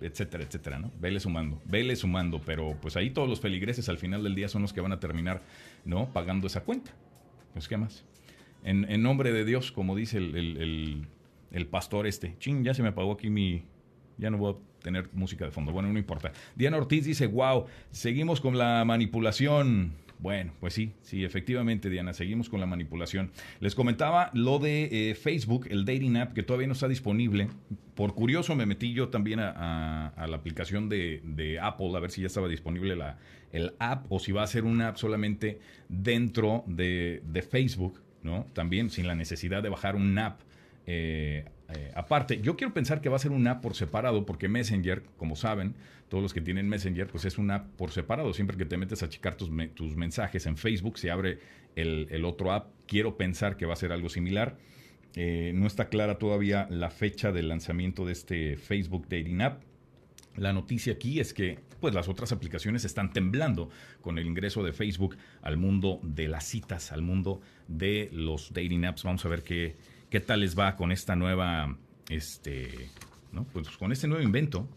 etcétera, 0.00 0.44
etcétera, 0.44 0.78
¿no? 0.78 0.90
Vele 1.00 1.20
sumando, 1.20 1.60
vele 1.64 1.94
sumando, 1.96 2.40
pero 2.44 2.76
pues 2.82 2.96
ahí 2.96 3.10
todos 3.10 3.28
los 3.28 3.40
feligreses 3.40 3.88
al 3.88 3.98
final 3.98 4.22
del 4.22 4.34
día 4.34 4.48
son 4.48 4.62
los 4.62 4.72
que 4.72 4.80
van 4.80 4.92
a 4.92 5.00
terminar, 5.00 5.42
¿no? 5.84 6.12
Pagando 6.12 6.46
esa 6.46 6.62
cuenta. 6.62 6.90
Pues, 7.52 7.68
¿qué 7.68 7.76
más? 7.76 8.04
En, 8.64 9.02
nombre 9.02 9.32
de 9.32 9.44
Dios, 9.44 9.72
como 9.72 9.96
dice 9.96 10.18
el, 10.18 11.66
pastor 11.70 12.06
este. 12.06 12.36
Ching, 12.38 12.64
ya 12.64 12.74
se 12.74 12.82
me 12.82 12.88
apagó 12.88 13.12
aquí 13.12 13.30
mi... 13.30 13.62
Ya 14.18 14.30
no 14.30 14.38
voy 14.38 14.54
a 14.54 14.82
tener 14.82 15.08
música 15.12 15.44
de 15.44 15.50
fondo. 15.50 15.72
Bueno, 15.72 15.92
no 15.92 15.98
importa. 15.98 16.32
Diana 16.56 16.76
Ortiz 16.76 17.04
dice, 17.04 17.26
wow, 17.26 17.66
seguimos 17.90 18.40
con 18.40 18.58
la 18.58 18.84
manipulación. 18.84 19.92
Bueno, 20.18 20.52
pues 20.58 20.74
sí, 20.74 20.92
sí, 21.02 21.24
efectivamente, 21.24 21.88
Diana, 21.88 22.12
seguimos 22.12 22.48
con 22.48 22.58
la 22.58 22.66
manipulación. 22.66 23.30
Les 23.60 23.76
comentaba 23.76 24.30
lo 24.34 24.58
de 24.58 25.10
eh, 25.10 25.14
Facebook, 25.14 25.68
el 25.70 25.84
dating 25.84 26.16
app, 26.16 26.32
que 26.32 26.42
todavía 26.42 26.66
no 26.66 26.72
está 26.72 26.88
disponible. 26.88 27.48
Por 27.94 28.14
curioso, 28.14 28.56
me 28.56 28.66
metí 28.66 28.92
yo 28.92 29.10
también 29.10 29.38
a, 29.38 30.12
la 30.16 30.36
aplicación 30.36 30.88
de, 30.88 31.58
Apple 31.62 31.96
a 31.96 32.00
ver 32.00 32.10
si 32.10 32.22
ya 32.22 32.26
estaba 32.26 32.48
disponible 32.48 32.96
la, 32.96 33.18
el 33.52 33.74
app 33.78 34.10
o 34.10 34.18
si 34.18 34.32
va 34.32 34.42
a 34.42 34.46
ser 34.48 34.64
una 34.64 34.88
app 34.88 34.96
solamente 34.96 35.60
dentro 35.88 36.64
de, 36.66 37.22
de 37.24 37.42
Facebook, 37.42 38.00
¿no? 38.28 38.46
También 38.52 38.90
sin 38.90 39.06
la 39.06 39.14
necesidad 39.14 39.62
de 39.62 39.70
bajar 39.70 39.96
un 39.96 40.16
app. 40.18 40.40
Eh, 40.86 41.44
eh, 41.74 41.92
aparte, 41.94 42.40
yo 42.40 42.56
quiero 42.56 42.72
pensar 42.72 43.00
que 43.00 43.08
va 43.08 43.16
a 43.16 43.18
ser 43.18 43.30
una 43.30 43.52
app 43.52 43.62
por 43.62 43.74
separado, 43.74 44.26
porque 44.26 44.48
Messenger, 44.48 45.02
como 45.16 45.34
saben, 45.34 45.74
todos 46.08 46.22
los 46.22 46.34
que 46.34 46.40
tienen 46.40 46.68
Messenger, 46.68 47.06
pues 47.06 47.24
es 47.24 47.38
una 47.38 47.56
app 47.56 47.66
por 47.76 47.90
separado. 47.90 48.32
Siempre 48.32 48.56
que 48.56 48.64
te 48.64 48.76
metes 48.76 49.02
a 49.02 49.08
checar 49.08 49.36
tus, 49.36 49.50
tus 49.74 49.96
mensajes 49.96 50.46
en 50.46 50.56
Facebook, 50.56 50.98
se 50.98 51.10
abre 51.10 51.38
el, 51.74 52.24
otro 52.24 52.52
app. 52.52 52.70
Quiero 52.86 53.16
pensar 53.16 53.56
que 53.56 53.66
va 53.66 53.74
a 53.74 53.76
ser 53.76 53.92
algo 53.92 54.08
similar. 54.08 54.56
Eh, 55.14 55.52
no 55.54 55.66
está 55.66 55.88
clara 55.88 56.18
todavía 56.18 56.66
la 56.70 56.90
fecha 56.90 57.32
del 57.32 57.48
lanzamiento 57.48 58.04
de 58.04 58.12
este 58.12 58.56
Facebook 58.56 59.06
Dating 59.08 59.40
App. 59.42 59.62
La 60.38 60.52
noticia 60.52 60.94
aquí 60.94 61.20
es 61.20 61.34
que 61.34 61.58
pues 61.80 61.94
las 61.94 62.08
otras 62.08 62.32
aplicaciones 62.32 62.84
están 62.84 63.12
temblando 63.12 63.70
con 64.00 64.18
el 64.18 64.26
ingreso 64.26 64.62
de 64.62 64.72
Facebook 64.72 65.16
al 65.42 65.56
mundo 65.56 66.00
de 66.02 66.28
las 66.28 66.44
citas, 66.44 66.92
al 66.92 67.02
mundo 67.02 67.40
de 67.68 68.08
los 68.12 68.52
dating 68.52 68.84
apps. 68.84 69.04
Vamos 69.04 69.24
a 69.24 69.28
ver 69.28 69.42
qué, 69.42 69.76
qué 70.10 70.20
tal 70.20 70.40
les 70.40 70.58
va 70.58 70.76
con 70.76 70.92
esta 70.92 71.16
nueva, 71.16 71.76
este, 72.08 72.90
¿no? 73.32 73.44
Pues 73.44 73.68
con 73.70 73.92
este 73.92 74.08
nuevo 74.08 74.22
invento. 74.22 74.68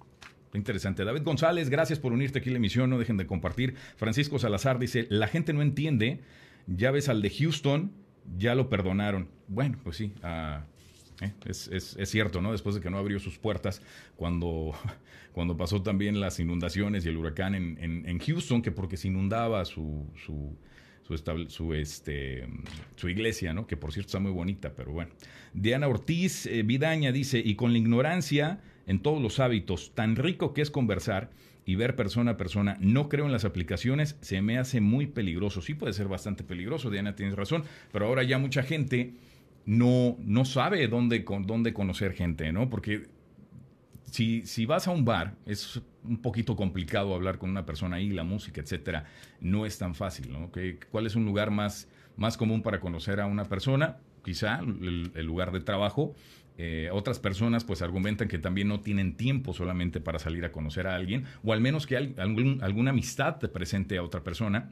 Interesante. 0.54 1.06
David 1.06 1.24
González, 1.24 1.70
gracias 1.70 2.00
por 2.00 2.12
unirte 2.12 2.40
aquí 2.40 2.50
a 2.50 2.54
la 2.54 2.58
emisión. 2.58 2.90
No 2.90 3.00
dejen 3.00 3.18
de 3.18 3.26
compartir. 3.26 3.76
Francisco 3.96 4.38
Salazar 4.38 4.80
dice: 4.80 5.08
La 5.10 5.28
gente 5.28 5.54
no 5.54 5.62
entiende. 5.62 6.22
Ya 6.68 6.92
ves 6.92 7.10
al 7.10 7.22
de 7.22 7.30
Houston, 7.30 7.92
ya 8.38 8.54
lo 8.54 8.70
perdonaron. 8.70 9.30
Bueno, 9.48 9.80
pues 9.84 9.98
sí. 9.98 10.14
Uh, 10.24 10.62
¿eh? 11.22 11.34
Es, 11.46 11.92
cierto, 12.06 12.42
¿no? 12.42 12.52
Después 12.52 12.76
de 12.76 12.82
que 12.82 12.90
no 12.90 12.98
abrió 12.98 13.20
sus 13.20 13.38
puertas 13.38 13.82
cuando, 14.16 14.74
cuando 15.32 15.56
pasó 15.56 15.82
también 15.82 16.20
las 16.20 16.40
inundaciones 16.40 17.06
y 17.06 17.10
el 17.10 17.18
huracán 17.18 17.56
en, 17.56 18.20
Houston, 18.20 18.62
que 18.62 18.72
porque 18.72 18.98
se 18.98 19.08
inundaba 19.08 19.64
su, 19.66 20.06
su, 20.26 20.56
su, 21.48 21.74
este, 21.74 22.48
su 22.96 23.10
iglesia, 23.10 23.54
¿no? 23.54 23.68
Que 23.68 23.78
por 23.78 23.94
cierto 23.94 24.08
está 24.08 24.20
muy 24.20 24.32
bonita, 24.32 24.74
pero 24.76 24.92
bueno. 24.92 25.12
Diana 25.54 25.88
Ortiz 25.88 26.46
eh, 26.46 26.64
Vidaña 26.64 27.12
dice, 27.12 27.42
y 27.44 27.56
con 27.56 27.72
la 27.72 27.78
ignorancia 27.78 28.62
en 28.88 29.00
todos 29.00 29.22
los 29.22 29.40
hábitos, 29.40 29.94
tan 29.94 30.16
rico 30.16 30.54
que 30.54 30.62
es 30.62 30.72
conversar 30.72 31.30
y 31.66 31.76
ver 31.76 31.96
persona 31.96 32.32
a 32.32 32.38
persona, 32.38 32.78
no 32.80 33.08
creo 33.08 33.26
en 33.26 33.32
las 33.32 33.46
aplicaciones, 33.46 34.18
se 34.22 34.42
me 34.42 34.58
hace 34.58 34.82
muy 34.82 35.06
peligroso. 35.06 35.62
Sí 35.62 35.76
puede 35.76 35.94
ser 35.94 36.08
bastante 36.08 36.44
peligroso, 36.44 36.90
Diana, 36.90 37.16
tienes 37.16 37.36
razón, 37.36 37.64
pero 37.92 38.08
ahora 38.08 38.24
ya 38.24 38.40
mucha 38.40 38.64
gente 38.64 39.14
no, 39.66 40.18
no 40.20 40.46
sabe 40.46 40.88
dónde, 40.88 41.26
dónde 41.46 41.74
conocer 41.74 42.14
gente, 42.14 42.52
¿no? 42.52 42.70
Porque 42.70 43.08
si, 44.04 44.46
si, 44.46 44.66
vas 44.66 44.88
a 44.88 44.92
un 44.92 45.06
bar, 45.06 45.36
es 45.46 45.82
un 46.04 46.22
poquito 46.22 46.56
complicado 46.56 47.14
hablar 47.14 47.38
con 47.38 47.50
una 47.50 47.66
persona 47.66 47.98
ahí, 47.98 48.10
la 48.10 48.24
música, 48.24 48.62
etcétera. 48.62 49.06
No 49.40 49.66
es 49.66 49.78
tan 49.78 49.96
fácil, 49.96 50.32
¿no? 50.32 50.52
¿Cuál 50.92 51.06
es 51.06 51.16
un 51.16 51.26
lugar 51.26 51.52
más, 51.52 51.88
más 52.18 52.38
común 52.38 52.62
para 52.62 52.80
conocer 52.80 53.20
a 53.20 53.26
una 53.26 53.46
persona? 53.46 53.98
Quizá 54.24 54.60
el, 54.60 55.26
lugar 55.26 55.52
de 55.52 55.62
trabajo. 55.62 56.14
Eh, 56.58 56.90
otras 56.92 57.20
personas 57.20 57.64
pues 57.64 57.82
argumentan 57.82 58.28
que 58.28 58.38
también 58.38 58.68
no 58.68 58.82
tienen 58.82 59.16
tiempo 59.16 59.54
solamente 59.54 60.02
para 60.02 60.20
salir 60.20 60.44
a 60.46 60.52
conocer 60.52 60.86
a 60.86 60.96
alguien, 60.96 61.26
o 61.44 61.54
al 61.54 61.62
menos 61.62 61.88
que 61.88 61.96
algún, 61.96 62.60
alguna 62.62 62.92
amistad 62.92 63.38
te 63.38 63.48
presente 63.48 63.98
a 63.98 64.04
otra 64.04 64.22
persona 64.22 64.70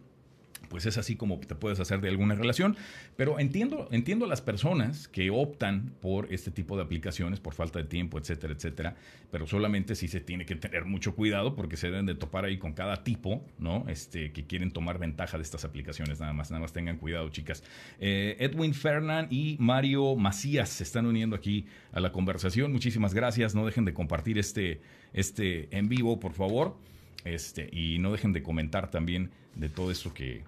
pues 0.70 0.86
es 0.86 0.98
así 0.98 1.16
como 1.16 1.40
te 1.40 1.56
puedes 1.56 1.80
hacer 1.80 2.02
de 2.02 2.10
alguna 2.10 2.36
relación. 2.36 2.78
Pero 3.16 3.40
entiendo, 3.40 3.88
entiendo 3.92 4.26
a 4.26 4.28
las 4.28 4.42
personas 4.42 5.08
que 5.08 5.30
optan 5.30 5.94
por 6.02 6.32
este 6.32 6.52
tipo 6.52 6.76
de 6.78 6.84
aplicaciones 6.84 7.40
por 7.40 7.54
falta 7.54 7.80
de 7.80 7.86
tiempo, 7.86 8.18
etcétera, 8.18 8.54
etcétera. 8.54 8.96
Pero 9.32 9.48
solamente 9.48 9.96
sí 9.96 10.08
se 10.08 10.20
tiene 10.20 10.46
que 10.46 10.56
tener 10.56 10.86
mucho 10.86 11.16
cuidado 11.16 11.56
porque 11.56 11.78
se 11.78 11.88
deben 11.88 12.06
de 12.06 12.16
topar 12.16 12.46
ahí 12.46 12.58
con 12.58 12.74
cada 12.74 13.04
tipo, 13.04 13.46
¿no? 13.58 13.86
Este, 13.88 14.32
que 14.32 14.46
quieren 14.46 14.72
tomar 14.72 15.00
ventaja 15.00 15.38
de 15.38 15.44
estas 15.44 15.66
aplicaciones. 15.66 16.20
Nada 16.20 16.34
más, 16.34 16.52
nada 16.52 16.62
más 16.62 16.74
tengan 16.74 16.98
cuidado, 16.98 17.30
chicas. 17.30 17.64
Eh, 18.00 18.38
Edwin 18.40 18.74
Fernand 18.74 19.32
y 19.32 19.58
Mario 19.60 20.16
Macías 20.16 20.70
se 20.70 20.84
están 20.84 21.06
uniendo 21.06 21.36
aquí 21.36 21.66
a 21.92 22.00
la 22.00 22.12
conversación. 22.12 22.72
Muchísimas 22.72 23.14
gracias. 23.14 23.56
No 23.56 23.66
dejen 23.66 23.86
de 23.86 23.94
compartir 23.94 24.38
este, 24.38 24.82
este 25.14 25.76
en 25.76 25.90
vivo, 25.90 26.20
por 26.20 26.34
favor. 26.34 26.76
Este, 27.26 27.70
y 27.72 28.00
no 28.00 28.12
dejen 28.12 28.34
de 28.34 28.42
comentar 28.42 28.90
también 28.90 29.32
de 29.56 29.70
todo 29.70 29.92
esto 29.92 30.14
que, 30.14 30.44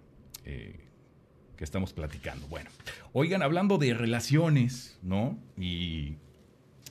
eh, 0.46 0.80
que 1.58 1.64
estamos 1.64 1.94
platicando. 1.94 2.48
Bueno, 2.48 2.70
oigan, 3.14 3.42
hablando 3.42 3.78
de 3.78 3.94
relaciones, 3.94 5.00
¿no? 5.02 5.38
Y, 5.58 6.18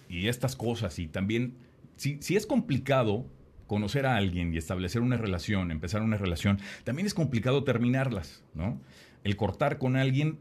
estas 0.08 0.56
cosas, 0.56 0.98
y 0.98 1.06
también, 1.06 1.54
si, 1.96 2.18
si 2.20 2.34
es 2.34 2.44
complicado 2.44 3.26
conocer 3.68 4.06
a 4.06 4.16
alguien 4.16 4.52
y 4.52 4.56
establecer 4.56 5.02
una 5.02 5.16
relación, 5.16 5.70
empezar 5.70 6.02
una 6.02 6.16
relación, 6.16 6.58
también 6.82 7.06
es 7.06 7.14
complicado 7.14 7.62
terminarlas, 7.62 8.42
¿no? 8.52 8.80
El 9.22 9.36
cortar 9.36 9.78
con 9.78 9.96
alguien 9.96 10.40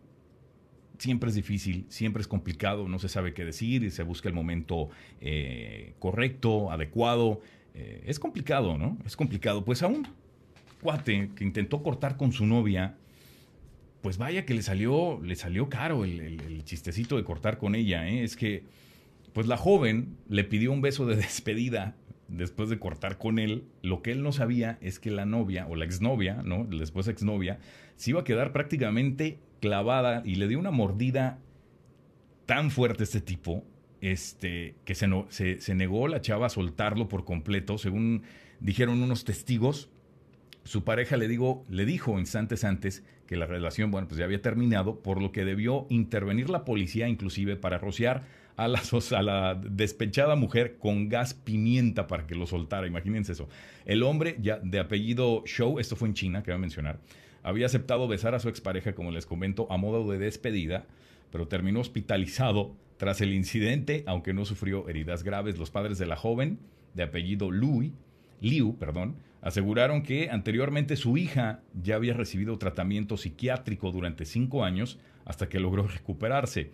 siempre 0.99 1.29
es 1.29 1.35
difícil, 1.35 1.85
siempre 1.89 2.21
es 2.21 2.27
complicado, 2.27 2.87
no 2.87 2.99
se 2.99 3.09
sabe 3.09 3.33
qué 3.33 3.45
decir 3.45 3.83
y 3.83 3.89
se 3.89 4.03
busca 4.03 4.29
el 4.29 4.35
momento 4.35 4.89
eh, 5.21 5.93
correcto, 5.99 6.71
adecuado. 6.71 7.41
Eh, 7.79 8.03
es 8.05 8.19
complicado, 8.19 8.77
¿no? 8.77 8.97
Es 9.05 9.15
complicado. 9.15 9.63
Pues 9.63 9.81
aún 9.83 10.05
cuate 10.81 11.31
que 11.35 11.45
intentó 11.45 11.81
cortar 11.81 12.17
con 12.17 12.33
su 12.33 12.45
novia, 12.45 12.97
pues 14.01 14.17
vaya 14.17 14.45
que 14.45 14.53
le 14.53 14.61
salió, 14.61 15.21
le 15.23 15.35
salió 15.35 15.69
caro 15.69 16.03
el, 16.03 16.63
chistecito 16.65 17.15
de 17.15 17.23
cortar 17.23 17.57
con 17.57 17.75
ella. 17.75 18.07
¿eh? 18.07 18.23
Es 18.23 18.35
que, 18.35 18.65
pues 19.33 19.47
la 19.47 19.55
joven 19.55 20.17
le 20.27 20.43
pidió 20.43 20.73
un 20.73 20.81
beso 20.81 21.05
de 21.05 21.15
despedida 21.15 21.95
después 22.27 22.69
de 22.69 22.79
cortar 22.79 23.17
con 23.17 23.39
él. 23.39 23.63
Lo 23.81 24.01
que 24.01 24.11
él 24.11 24.23
no 24.23 24.33
sabía 24.33 24.77
es 24.81 24.99
que 24.99 25.09
la 25.09 25.25
novia, 25.25 25.65
o 25.67 25.77
la 25.77 25.85
exnovia, 25.85 26.41
¿no? 26.43 26.65
Después 26.65 27.07
exnovia, 27.07 27.59
se 27.95 28.11
iba 28.11 28.21
a 28.21 28.25
quedar 28.25 28.51
prácticamente 28.51 29.39
clavada 29.61 30.21
y 30.25 30.35
le 30.35 30.49
dio 30.49 30.59
una 30.59 30.71
mordida 30.71 31.39
tan 32.45 32.71
fuerte 32.71 33.03
a 33.03 33.05
este 33.05 33.21
tipo, 33.21 33.63
este, 34.01 34.75
que 34.85 34.95
se, 34.95 35.61
se, 35.61 35.75
negó 35.75 36.07
la 36.07 36.21
chava 36.21 36.47
a 36.47 36.49
soltarlo 36.49 37.07
por 37.07 37.25
completo, 37.25 37.77
según 37.77 38.23
dijeron 38.59 39.01
unos 39.01 39.25
testigos 39.25 39.89
su 40.63 40.83
pareja 40.83 41.17
le, 41.17 41.27
digo, 41.27 41.65
le 41.69 41.85
dijo 41.85 42.19
instantes 42.19 42.63
antes 42.63 43.03
que 43.25 43.37
la 43.37 43.47
relación, 43.47 43.89
bueno, 43.89 44.07
pues 44.07 44.19
ya 44.19 44.25
había 44.25 44.41
terminado, 44.41 44.99
por 44.99 45.21
lo 45.21 45.31
que 45.31 45.45
debió 45.45 45.87
intervenir 45.89 46.49
la 46.49 46.63
policía 46.63 47.07
inclusive 47.07 47.55
para 47.55 47.79
rociar 47.79 48.23
a 48.55 48.67
la, 48.67 48.81
a 49.17 49.21
la 49.23 49.55
despechada 49.55 50.35
mujer 50.35 50.77
con 50.77 51.09
gas 51.09 51.33
pimienta 51.33 52.07
para 52.07 52.27
que 52.27 52.35
lo 52.35 52.45
soltara. 52.45 52.85
Imagínense 52.85 53.31
eso. 53.31 53.49
El 53.85 54.03
hombre 54.03 54.37
ya 54.41 54.59
de 54.59 54.79
apellido 54.79 55.43
Show, 55.45 55.79
esto 55.79 55.95
fue 55.95 56.09
en 56.09 56.13
China, 56.13 56.43
que 56.43 56.51
voy 56.51 56.57
a 56.57 56.61
mencionar, 56.61 56.99
había 57.41 57.65
aceptado 57.65 58.07
besar 58.07 58.35
a 58.35 58.39
su 58.39 58.49
expareja, 58.49 58.93
como 58.93 59.11
les 59.11 59.25
comento, 59.25 59.71
a 59.71 59.77
modo 59.77 60.11
de 60.11 60.19
despedida, 60.19 60.85
pero 61.31 61.47
terminó 61.47 61.79
hospitalizado 61.79 62.75
tras 62.99 63.21
el 63.21 63.33
incidente, 63.33 64.03
aunque 64.07 64.33
no 64.33 64.43
sufrió 64.43 64.89
heridas 64.89 65.23
graves. 65.23 65.57
Los 65.57 65.71
padres 65.71 65.97
de 65.99 66.05
la 66.05 66.17
joven, 66.17 66.59
de 66.93 67.03
apellido 67.03 67.49
Louis, 67.49 67.93
Liu, 68.41 68.75
perdón, 68.77 69.15
aseguraron 69.41 70.03
que 70.03 70.29
anteriormente 70.29 70.97
su 70.97 71.15
hija 71.15 71.61
ya 71.81 71.95
había 71.95 72.13
recibido 72.13 72.57
tratamiento 72.57 73.15
psiquiátrico 73.15 73.93
durante 73.93 74.25
cinco 74.25 74.65
años 74.65 74.99
hasta 75.23 75.47
que 75.47 75.61
logró 75.61 75.87
recuperarse. 75.87 76.73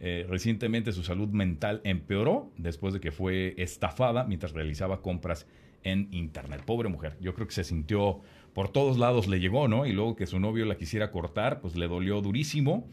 Eh, 0.00 0.24
recientemente 0.26 0.92
su 0.92 1.02
salud 1.02 1.28
mental 1.28 1.82
empeoró 1.84 2.50
después 2.56 2.94
de 2.94 3.00
que 3.00 3.12
fue 3.12 3.54
estafada 3.58 4.24
mientras 4.24 4.52
realizaba 4.52 5.02
compras 5.02 5.46
en 5.84 6.08
internet. 6.10 6.62
Pobre 6.64 6.88
mujer, 6.88 7.18
yo 7.20 7.34
creo 7.34 7.46
que 7.46 7.54
se 7.54 7.64
sintió 7.64 8.22
por 8.54 8.70
todos 8.70 8.96
lados 8.96 9.28
le 9.28 9.40
llegó, 9.40 9.68
¿no? 9.68 9.84
Y 9.84 9.92
luego 9.92 10.16
que 10.16 10.26
su 10.26 10.40
novio 10.40 10.64
la 10.64 10.78
quisiera 10.78 11.10
cortar, 11.10 11.60
pues 11.60 11.76
le 11.76 11.86
dolió 11.86 12.22
durísimo 12.22 12.88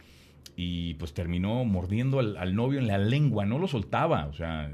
y 0.56 0.94
pues 0.96 1.14
terminó 1.14 1.66
mordiendo 1.66 2.20
al, 2.20 2.56
novio 2.56 2.80
en 2.80 2.88
la 2.88 2.98
lengua, 2.98 3.46
no 3.46 3.60
lo 3.60 3.68
soltaba, 3.68 4.28
o 4.28 4.34
sea, 4.34 4.72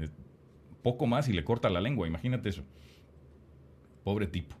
poco 0.82 1.06
más 1.06 1.28
y 1.28 1.32
le 1.32 1.44
corta 1.44 1.70
la 1.70 1.80
lengua, 1.80 2.06
imagínate 2.06 2.48
eso. 2.48 2.62
Pobre 4.04 4.26
tipo. 4.26 4.56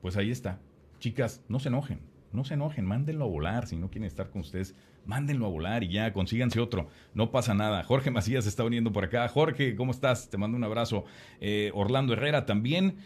Pues 0.00 0.16
ahí 0.16 0.30
está. 0.30 0.60
Chicas, 0.98 1.44
no 1.48 1.58
se 1.58 1.68
enojen, 1.68 2.00
no 2.32 2.44
se 2.44 2.54
enojen, 2.54 2.84
mándenlo 2.84 3.24
a 3.24 3.28
volar. 3.28 3.66
Si 3.66 3.76
no 3.76 3.90
quieren 3.90 4.06
estar 4.06 4.30
con 4.30 4.42
ustedes, 4.42 4.74
mándenlo 5.06 5.46
a 5.46 5.50
volar 5.50 5.82
y 5.82 5.88
ya, 5.88 6.12
consíganse 6.12 6.60
otro. 6.60 6.88
No 7.14 7.30
pasa 7.30 7.54
nada. 7.54 7.82
Jorge 7.84 8.10
Macías 8.10 8.46
está 8.46 8.64
viniendo 8.64 8.92
por 8.92 9.04
acá. 9.04 9.26
Jorge, 9.28 9.76
¿cómo 9.76 9.92
estás? 9.92 10.30
Te 10.30 10.38
mando 10.38 10.56
un 10.56 10.64
abrazo. 10.64 11.04
Eh, 11.40 11.70
Orlando 11.74 12.12
Herrera 12.12 12.46
también. 12.46 12.96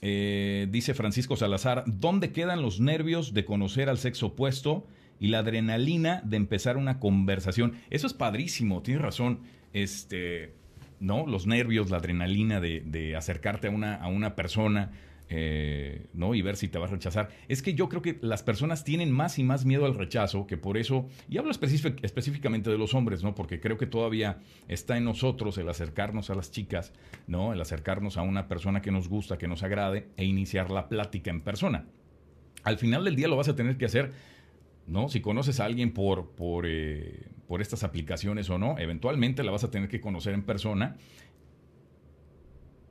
Eh, 0.00 0.66
dice 0.70 0.92
Francisco 0.92 1.36
Salazar, 1.36 1.84
¿dónde 1.86 2.32
quedan 2.32 2.62
los 2.62 2.80
nervios 2.80 3.32
de 3.32 3.44
conocer 3.44 3.88
al 3.88 3.98
sexo 3.98 4.26
opuesto 4.26 4.86
y 5.20 5.28
la 5.28 5.40
adrenalina 5.40 6.20
de 6.24 6.36
empezar 6.36 6.76
una 6.76 6.98
conversación? 6.98 7.74
Eso 7.90 8.06
es 8.06 8.14
padrísimo, 8.14 8.82
tienes 8.82 9.02
razón. 9.02 9.40
Este, 9.72 10.54
¿no? 11.00 11.26
Los 11.26 11.46
nervios, 11.46 11.90
la 11.90 11.98
adrenalina 11.98 12.60
de, 12.60 13.14
acercarte 13.16 13.68
a 13.68 13.70
una, 13.70 13.96
a 13.96 14.08
una 14.08 14.36
persona 14.36 14.92
eh, 15.30 16.06
¿no? 16.12 16.34
Y 16.34 16.42
ver 16.42 16.56
si 16.56 16.68
te 16.68 16.78
vas 16.78 16.90
a 16.90 16.94
rechazar. 16.94 17.30
Es 17.48 17.62
que 17.62 17.74
yo 17.74 17.88
creo 17.88 18.02
que 18.02 18.18
las 18.20 18.42
personas 18.42 18.84
tienen 18.84 19.10
más 19.10 19.38
y 19.38 19.42
más 19.42 19.64
miedo 19.64 19.86
al 19.86 19.94
rechazo, 19.94 20.46
que 20.46 20.58
por 20.58 20.76
eso, 20.76 21.08
y 21.28 21.38
hablo 21.38 21.50
específicamente 21.50 22.70
de 22.70 22.78
los 22.78 22.94
hombres, 22.94 23.22
¿no? 23.22 23.34
Porque 23.34 23.58
creo 23.58 23.78
que 23.78 23.86
todavía 23.86 24.38
está 24.68 24.96
en 24.98 25.04
nosotros 25.04 25.56
el 25.56 25.68
acercarnos 25.68 26.28
a 26.28 26.34
las 26.34 26.50
chicas, 26.50 26.92
¿no? 27.26 27.52
El 27.52 27.60
acercarnos 27.60 28.18
a 28.18 28.22
una 28.22 28.48
persona 28.48 28.82
que 28.82 28.90
nos 28.90 29.08
gusta, 29.08 29.38
que 29.38 29.48
nos 29.48 29.62
agrade, 29.62 30.08
e 30.16 30.24
iniciar 30.24 30.70
la 30.70 30.88
plática 30.88 31.30
en 31.30 31.40
persona. 31.40 31.86
Al 32.62 32.78
final 32.78 33.04
del 33.04 33.16
día 33.16 33.28
lo 33.28 33.36
vas 33.36 33.48
a 33.48 33.56
tener 33.56 33.78
que 33.78 33.86
hacer, 33.86 34.12
¿no? 34.86 35.08
Si 35.08 35.20
conoces 35.20 35.60
a 35.60 35.64
alguien 35.64 35.92
por, 35.92 36.30
por, 36.30 36.66
eh, 36.66 37.28
por 37.46 37.60
estas 37.62 37.84
aplicaciones 37.84 38.50
o 38.50 38.58
no, 38.58 38.78
eventualmente 38.78 39.42
la 39.42 39.50
vas 39.50 39.64
a 39.64 39.70
tener 39.70 39.88
que 39.88 40.00
conocer 40.00 40.34
en 40.34 40.42
persona 40.42 40.96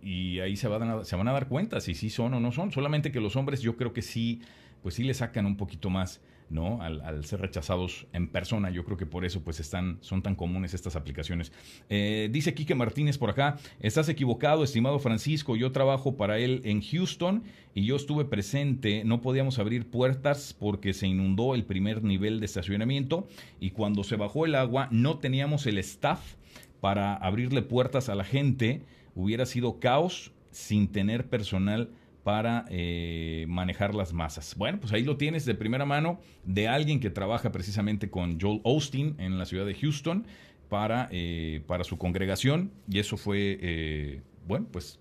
y 0.02 0.40
ahí 0.40 0.58
se 0.58 0.68
van, 0.68 0.84
a, 0.84 1.06
se 1.06 1.16
van 1.16 1.28
a 1.28 1.32
dar 1.32 1.48
cuenta 1.48 1.80
si 1.80 1.94
sí 1.94 2.10
son 2.10 2.34
o 2.34 2.40
no 2.40 2.52
son. 2.52 2.72
Solamente 2.72 3.12
que 3.12 3.22
los 3.22 3.36
hombres 3.36 3.62
yo 3.62 3.78
creo 3.78 3.94
que 3.94 4.02
sí, 4.02 4.42
pues 4.82 4.96
sí 4.96 5.04
le 5.04 5.14
sacan 5.14 5.46
un 5.46 5.56
poquito 5.56 5.90
más, 5.90 6.22
¿no? 6.54 6.82
Al, 6.82 7.26
ser 7.26 7.42
rechazados 7.42 8.06
en 8.14 8.28
persona. 8.28 8.70
Yo 8.70 8.86
creo 8.86 8.96
que 8.96 9.06
por 9.06 9.26
eso 9.26 9.42
pues 9.42 9.60
están, 9.60 9.98
son 10.02 10.22
tan 10.22 10.36
comunes 10.36 10.74
estas 10.74 10.96
aplicaciones. 10.96 11.52
Eh, 11.90 12.30
dice 12.32 12.54
Quique 12.54 12.76
Martínez 12.76 13.18
por 13.18 13.30
acá, 13.30 13.58
estás 13.80 14.08
equivocado, 14.08 14.64
estimado 14.64 15.00
Francisco, 15.00 15.56
yo 15.56 15.72
trabajo 15.72 16.16
para 16.16 16.38
él 16.40 16.62
en 16.64 16.82
Houston 16.82 17.44
y 17.74 17.86
yo 17.86 17.96
estuve 17.96 18.26
presente, 18.26 19.04
no 19.04 19.22
podíamos 19.22 19.58
abrir 19.60 19.90
puertas 19.90 20.56
porque 20.58 20.94
se 20.94 21.08
inundó 21.08 21.56
el 21.56 21.66
primer 21.66 22.04
nivel 22.04 22.40
de 22.40 22.46
estacionamiento 22.46 23.28
y 23.60 23.72
cuando 23.72 24.04
se 24.04 24.16
bajó 24.16 24.46
el 24.46 24.56
agua 24.56 24.88
no 24.92 25.18
teníamos 25.18 25.66
el 25.66 25.80
staff 25.80 26.36
para 26.80 27.16
abrirle 27.16 27.62
puertas 27.64 28.10
a 28.10 28.16
la 28.16 28.24
gente 28.24 28.82
hubiera 29.16 29.46
sido 29.46 29.80
caos 29.80 30.32
sin 30.52 30.88
tener 30.88 31.28
personal 31.30 31.90
para 32.24 32.66
eh, 32.70 33.46
manejar 33.50 33.94
las 33.94 34.14
masas. 34.14 34.56
Bueno, 34.56 34.80
pues 34.80 34.94
ahí 34.94 35.04
lo 35.04 35.18
tienes 35.18 35.46
de 35.46 35.56
primera 35.56 35.86
mano 35.86 36.20
de 36.46 36.68
alguien 36.68 37.00
que 37.00 37.10
trabaja 37.10 37.52
precisamente 37.52 38.10
con 38.10 38.40
Joel 38.40 38.62
Austin 38.66 39.16
en 39.20 39.38
la 39.38 39.46
ciudad 39.46 39.66
de 39.66 39.76
Houston 39.76 40.26
para, 40.70 41.10
eh, 41.12 41.62
para 41.68 41.84
su 41.84 41.98
congregación 41.98 42.72
y 42.90 43.00
eso 43.00 43.18
fue, 43.18 43.58
eh, 43.62 44.22
bueno, 44.48 44.68
pues 44.72 45.00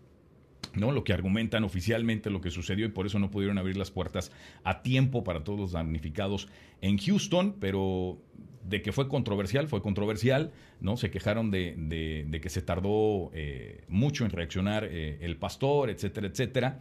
¿no? 0.74 0.90
Lo 0.92 1.04
que 1.04 1.12
argumentan 1.12 1.64
oficialmente 1.64 2.30
lo 2.30 2.40
que 2.40 2.50
sucedió 2.50 2.86
y 2.86 2.88
por 2.88 3.06
eso 3.06 3.18
no 3.18 3.30
pudieron 3.30 3.58
abrir 3.58 3.76
las 3.76 3.90
puertas 3.90 4.32
a 4.64 4.82
tiempo 4.82 5.22
para 5.22 5.44
todos 5.44 5.58
los 5.58 5.72
damnificados 5.72 6.48
en 6.80 6.98
Houston, 6.98 7.56
pero 7.60 8.18
de 8.64 8.82
que 8.82 8.92
fue 8.92 9.08
controversial, 9.08 9.68
fue 9.68 9.82
controversial, 9.82 10.52
¿no? 10.80 10.96
Se 10.96 11.10
quejaron 11.10 11.50
de, 11.50 11.74
de, 11.76 12.40
que 12.40 12.48
se 12.48 12.62
tardó 12.62 13.30
eh, 13.34 13.84
mucho 13.88 14.24
en 14.24 14.30
reaccionar 14.30 14.84
eh, 14.84 15.18
el 15.20 15.36
pastor, 15.36 15.90
etcétera, 15.90 16.28
etcétera. 16.28 16.80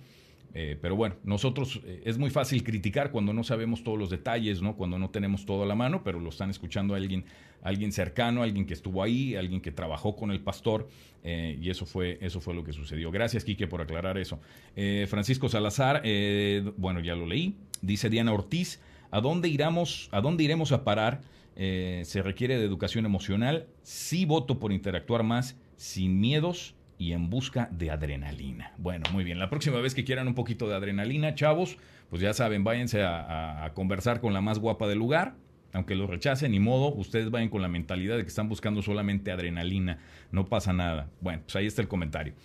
Eh, 0.53 0.77
pero 0.81 0.95
bueno, 0.95 1.15
nosotros 1.23 1.81
es 2.03 2.17
muy 2.17 2.29
fácil 2.29 2.63
criticar 2.63 3.11
cuando 3.11 3.33
no 3.33 3.43
sabemos 3.43 3.83
todos 3.83 3.97
los 3.97 4.09
detalles, 4.09 4.61
¿no? 4.61 4.75
Cuando 4.75 4.97
no 4.99 5.09
tenemos 5.09 5.45
todo 5.45 5.63
a 5.63 5.65
la 5.65 5.75
mano, 5.75 6.03
pero 6.03 6.19
lo 6.19 6.29
están 6.29 6.49
escuchando 6.49 6.95
alguien, 6.95 7.25
alguien 7.61 7.91
cercano, 7.91 8.43
alguien 8.43 8.65
que 8.65 8.73
estuvo 8.73 9.01
ahí, 9.01 9.35
alguien 9.35 9.61
que 9.61 9.71
trabajó 9.71 10.15
con 10.15 10.31
el 10.31 10.41
pastor, 10.41 10.89
y 11.23 11.69
eso 11.69 11.85
fue, 11.85 12.17
eso 12.21 12.41
fue 12.41 12.53
lo 12.53 12.63
que 12.63 12.73
sucedió. 12.73 13.11
Gracias, 13.11 13.45
Quique, 13.45 13.67
por 13.67 13.81
aclarar 13.81 14.17
eso. 14.17 14.39
Francisco 15.07 15.47
Salazar, 15.49 16.01
bueno, 16.77 16.99
ya 16.99 17.15
lo 17.15 17.25
leí. 17.25 17.55
Dice 17.81 18.09
Diana 18.09 18.33
Ortiz, 18.33 18.79
¿a 19.09 19.21
dónde 19.21 19.47
iremos, 19.47 20.09
a 20.11 20.21
dónde 20.21 20.43
iremos 20.43 20.71
a 20.71 20.83
parar? 20.83 21.21
Eh, 21.55 22.03
se 22.05 22.21
requiere 22.21 22.57
de 22.57 22.65
educación 22.65 23.05
emocional. 23.05 23.67
Sí 23.83 24.25
voto 24.25 24.59
por 24.59 24.71
interactuar 24.71 25.23
más, 25.23 25.57
sin 25.75 26.19
miedos 26.19 26.75
y 27.01 27.13
en 27.13 27.31
busca 27.31 27.67
de 27.71 27.89
adrenalina. 27.89 28.73
Bueno, 28.77 29.05
muy 29.11 29.23
bien. 29.23 29.39
La 29.39 29.49
próxima 29.49 29.81
vez 29.81 29.95
que 29.95 30.03
quieran 30.03 30.27
un 30.27 30.35
poquito 30.35 30.69
de 30.69 30.75
adrenalina, 30.75 31.33
chavos, 31.33 31.79
pues 32.11 32.21
ya 32.21 32.31
saben, 32.31 32.63
váyanse 32.63 33.01
a, 33.01 33.71
conversar 33.73 34.21
con 34.21 34.33
la 34.33 34.41
más 34.41 34.59
guapa 34.59 34.87
del 34.87 34.99
lugar. 34.99 35.33
Aunque 35.73 35.95
lo 35.95 36.05
rechacen, 36.05 36.51
ni 36.51 36.59
modo, 36.59 36.93
ustedes 36.93 37.31
vayan 37.31 37.49
con 37.49 37.63
la 37.63 37.69
mentalidad 37.69 38.17
de 38.17 38.21
que 38.21 38.27
están 38.27 38.49
buscando 38.49 38.83
solamente 38.83 39.31
adrenalina. 39.31 39.97
No 40.31 40.45
pasa 40.45 40.73
nada. 40.73 41.09
Bueno, 41.21 41.41
pues 41.41 41.55
ahí 41.55 41.65
está 41.65 41.81
el 41.81 41.87
comentario. 41.87 42.35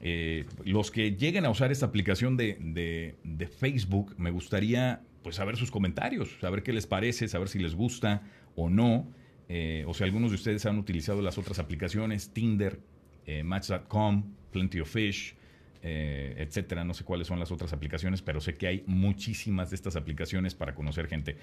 Eh, 0.00 0.46
los 0.64 0.92
que 0.92 1.16
lleguen 1.16 1.44
a 1.44 1.50
usar 1.50 1.72
esta 1.72 1.86
aplicación 1.86 2.36
de, 2.36 3.16
de 3.24 3.46
Facebook, 3.48 4.14
me 4.16 4.30
gustaría 4.30 5.00
pues 5.24 5.34
saber 5.34 5.56
sus 5.56 5.72
comentarios, 5.72 6.36
saber 6.40 6.62
qué 6.62 6.72
les 6.72 6.86
parece, 6.86 7.26
saber 7.26 7.48
si 7.48 7.58
les 7.58 7.74
gusta 7.74 8.22
o 8.54 8.70
no, 8.70 9.08
eh, 9.48 9.84
o 9.88 9.94
si 9.94 10.04
algunos 10.04 10.30
de 10.30 10.36
ustedes 10.36 10.64
han 10.66 10.78
utilizado 10.78 11.20
las 11.20 11.36
otras 11.36 11.58
aplicaciones, 11.58 12.30
Tinder, 12.30 12.78
eh, 13.26 13.42
Match.com, 13.42 14.22
Plenty 14.50 14.80
of 14.80 14.90
Fish, 14.90 15.34
eh, 15.82 16.34
etcétera. 16.38 16.84
No 16.84 16.94
sé 16.94 17.04
cuáles 17.04 17.26
son 17.26 17.38
las 17.38 17.50
otras 17.52 17.72
aplicaciones, 17.72 18.22
pero 18.22 18.40
sé 18.40 18.54
que 18.54 18.66
hay 18.66 18.84
muchísimas 18.86 19.70
de 19.70 19.76
estas 19.76 19.96
aplicaciones 19.96 20.54
para 20.54 20.74
conocer 20.74 21.08
gente. 21.08 21.36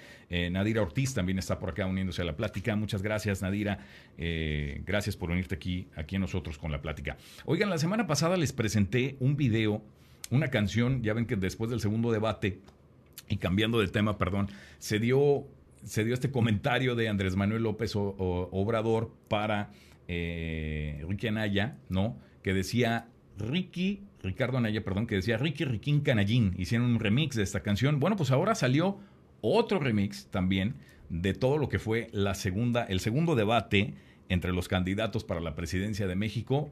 Nadira 0.50 0.82
Ortiz 0.82 1.14
también 1.14 1.38
está 1.38 1.58
por 1.58 1.70
acá 1.70 1.86
uniéndose 1.86 2.22
a 2.22 2.24
la 2.24 2.36
plática. 2.36 2.74
Muchas 2.74 3.02
gracias, 3.02 3.42
Nadira. 3.42 3.78
gracias 4.16 5.16
por 5.16 5.30
unirte 5.30 5.54
aquí, 5.54 5.86
aquí 5.94 6.16
a 6.16 6.18
nosotros 6.18 6.58
con 6.58 6.72
la 6.72 6.82
plática. 6.82 7.16
Oigan, 7.44 7.70
la 7.70 7.78
semana 7.78 8.06
pasada 8.06 8.36
les 8.36 8.52
presenté 8.52 9.16
un 9.20 9.36
video, 9.36 9.80
una 10.30 10.48
canción. 10.48 11.02
Ya 11.02 11.14
ven 11.14 11.26
que 11.26 11.36
después 11.36 11.70
del 11.70 11.80
segundo 11.80 12.10
debate, 12.10 12.58
y 13.28 13.36
cambiando 13.36 13.78
de 13.78 13.88
tema, 13.88 14.18
perdón, 14.18 14.48
se 14.78 14.98
dio 14.98 15.46
se 15.84 16.04
dio 16.04 16.14
este 16.14 16.30
comentario 16.30 16.94
de 16.94 17.08
Andrés 17.08 17.36
Manuel 17.36 17.64
López 17.64 17.92
Obrador 17.96 19.12
para 19.28 19.70
eh, 20.08 21.04
Ricky 21.08 21.28
Anaya, 21.28 21.78
¿no? 21.88 22.18
Que 22.42 22.52
decía 22.54 23.08
Ricky, 23.38 24.02
Ricardo 24.22 24.58
Anaya, 24.58 24.84
perdón, 24.84 25.06
que 25.06 25.16
decía 25.16 25.36
Ricky 25.36 25.64
Riquín 25.64 26.00
Canallín. 26.00 26.54
Hicieron 26.58 26.88
un 26.88 27.00
remix 27.00 27.36
de 27.36 27.42
esta 27.42 27.60
canción. 27.60 28.00
Bueno, 28.00 28.16
pues 28.16 28.30
ahora 28.30 28.54
salió 28.54 28.98
otro 29.40 29.78
remix 29.78 30.26
también 30.26 30.76
de 31.08 31.34
todo 31.34 31.58
lo 31.58 31.68
que 31.68 31.78
fue 31.78 32.08
la 32.12 32.34
segunda, 32.34 32.84
el 32.84 33.00
segundo 33.00 33.34
debate 33.34 33.94
entre 34.28 34.52
los 34.52 34.68
candidatos 34.68 35.24
para 35.24 35.40
la 35.40 35.54
presidencia 35.54 36.06
de 36.06 36.16
México. 36.16 36.70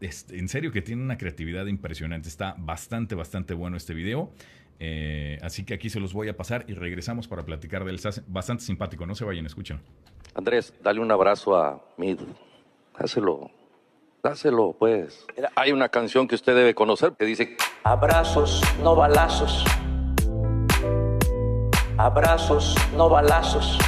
en 0.00 0.48
serio 0.48 0.72
que 0.72 0.82
tiene 0.82 1.02
una 1.02 1.16
creatividad 1.16 1.66
impresionante. 1.66 2.28
Está 2.28 2.54
bastante, 2.58 3.14
bastante 3.14 3.54
bueno 3.54 3.76
este 3.76 3.94
video. 3.94 4.32
Eh, 4.80 5.38
así 5.42 5.64
que 5.64 5.74
aquí 5.74 5.90
se 5.90 6.00
los 6.00 6.12
voy 6.12 6.28
a 6.28 6.36
pasar 6.36 6.64
y 6.66 6.74
regresamos 6.74 7.28
para 7.28 7.44
platicar 7.44 7.84
de 7.84 7.92
él. 7.92 8.00
bastante 8.26 8.64
simpático, 8.64 9.06
no 9.06 9.14
se 9.14 9.24
vayan, 9.24 9.46
escuchen. 9.46 9.80
Andrés, 10.34 10.74
dale 10.82 11.00
un 11.00 11.10
abrazo 11.10 11.56
a 11.56 11.84
Mid. 11.96 12.18
Dáselo. 12.98 13.50
Dáselo, 14.22 14.76
pues. 14.78 15.26
Hay 15.56 15.72
una 15.72 15.88
canción 15.88 16.28
que 16.28 16.34
usted 16.34 16.54
debe 16.54 16.74
conocer 16.74 17.14
que 17.18 17.24
dice: 17.24 17.56
Abrazos, 17.84 18.62
no 18.82 18.94
balazos. 18.94 19.64
Abrazos, 21.96 22.76
no 22.96 23.08
balazos. 23.08 23.78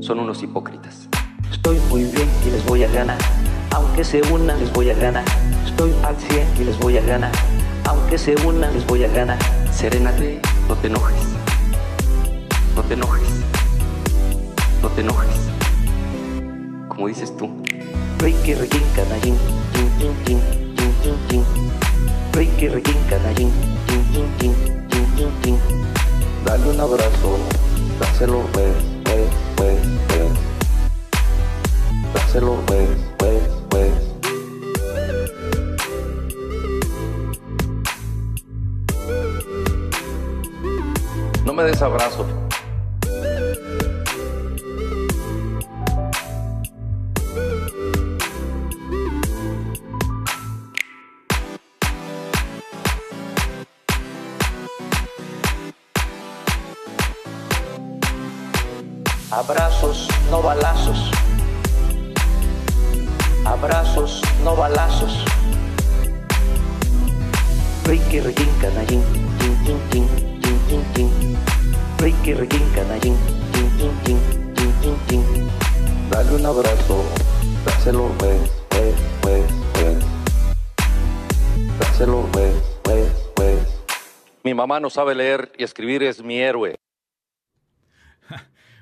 Son 0.00 0.18
unos 0.18 0.42
hipócritas. 0.42 1.08
Estoy 1.50 1.78
muy 1.88 2.04
bien 2.04 2.28
y 2.46 2.50
les 2.50 2.64
voy 2.66 2.84
a 2.84 2.88
ganar. 2.90 3.18
Aunque 3.74 4.04
se 4.04 4.22
unan, 4.32 4.58
les 4.58 4.72
voy 4.72 4.90
a 4.90 4.94
ganar. 4.94 5.24
Estoy 5.64 5.92
al 6.04 6.16
100 6.16 6.56
y 6.60 6.64
les 6.64 6.78
voy 6.78 6.98
a 6.98 7.02
ganar. 7.02 7.32
Aunque 7.88 8.18
se 8.18 8.34
unan, 8.46 8.72
les 8.74 8.86
voy 8.86 9.04
a 9.04 9.08
ganar. 9.08 9.38
Serénate, 9.70 10.40
no 10.68 10.74
te 10.76 10.88
enojes. 10.88 11.22
No 12.74 12.82
te 12.82 12.94
enojes. 12.94 13.44
No 14.82 14.88
te 14.90 15.00
enojes. 15.00 15.50
Como 16.88 17.08
dices 17.08 17.36
tú. 17.36 17.50
Ricky, 18.20 18.54
Ricky, 18.54 18.80
canallín. 18.96 19.36
Chin, 19.72 19.90
chin, 19.98 20.14
chin, 20.24 20.40
chin, 21.02 21.16
chin. 21.28 21.44
Ricky, 22.32 22.68
Ricky, 22.68 22.94
canallín. 23.08 23.52
Chin, 23.86 24.02
chin, 24.12 24.28
chin, 24.38 24.54
chin, 25.16 25.32
chin. 25.42 25.58
Dale 26.44 26.68
un 26.68 26.80
abrazo. 26.80 27.38
Dáselo, 28.00 28.42
pues, 28.52 28.74
pues, 29.04 29.28
pues, 29.56 29.78
pues. 30.08 30.30
Dáselo, 32.12 32.56
pues, 32.66 32.88
pues, 33.18 33.42
pues. 33.70 33.92
No 41.44 41.52
me 41.52 41.62
des 41.62 41.80
abrazo. 41.80 42.26
Abrazos, 59.38 60.08
no 60.32 60.42
balazos. 60.42 61.12
Abrazos, 63.44 64.20
no 64.42 64.56
balazos. 64.56 65.24
Ricky, 67.84 68.18
Ricky, 68.18 68.46
canallín. 68.60 69.00
Chin, 69.38 69.56
chin, 69.64 69.80
chin, 69.92 70.08
chin, 70.42 70.60
chin, 70.68 70.84
chin. 70.92 71.38
Ricky, 71.98 72.34
Ricky, 72.34 72.58
canallín. 72.74 73.16
Chin, 73.52 73.78
chin, 73.78 73.92
chin, 74.04 74.54
chin, 74.56 74.74
chin, 74.82 74.96
chin. 75.06 75.50
Dale 76.10 76.34
un 76.34 76.44
abrazo. 76.44 77.04
Dáselo, 77.64 78.08
pues, 78.18 78.50
pues, 78.70 78.94
pues, 79.20 79.44
pues. 79.72 79.98
Dáselo, 81.78 82.26
pues, 82.32 82.54
pues, 82.82 83.06
pues. 83.36 83.58
Mi 84.42 84.52
mamá 84.52 84.80
no 84.80 84.90
sabe 84.90 85.14
leer 85.14 85.52
y 85.56 85.62
escribir, 85.62 86.02
es 86.02 86.24
mi 86.24 86.40
héroe. 86.40 86.74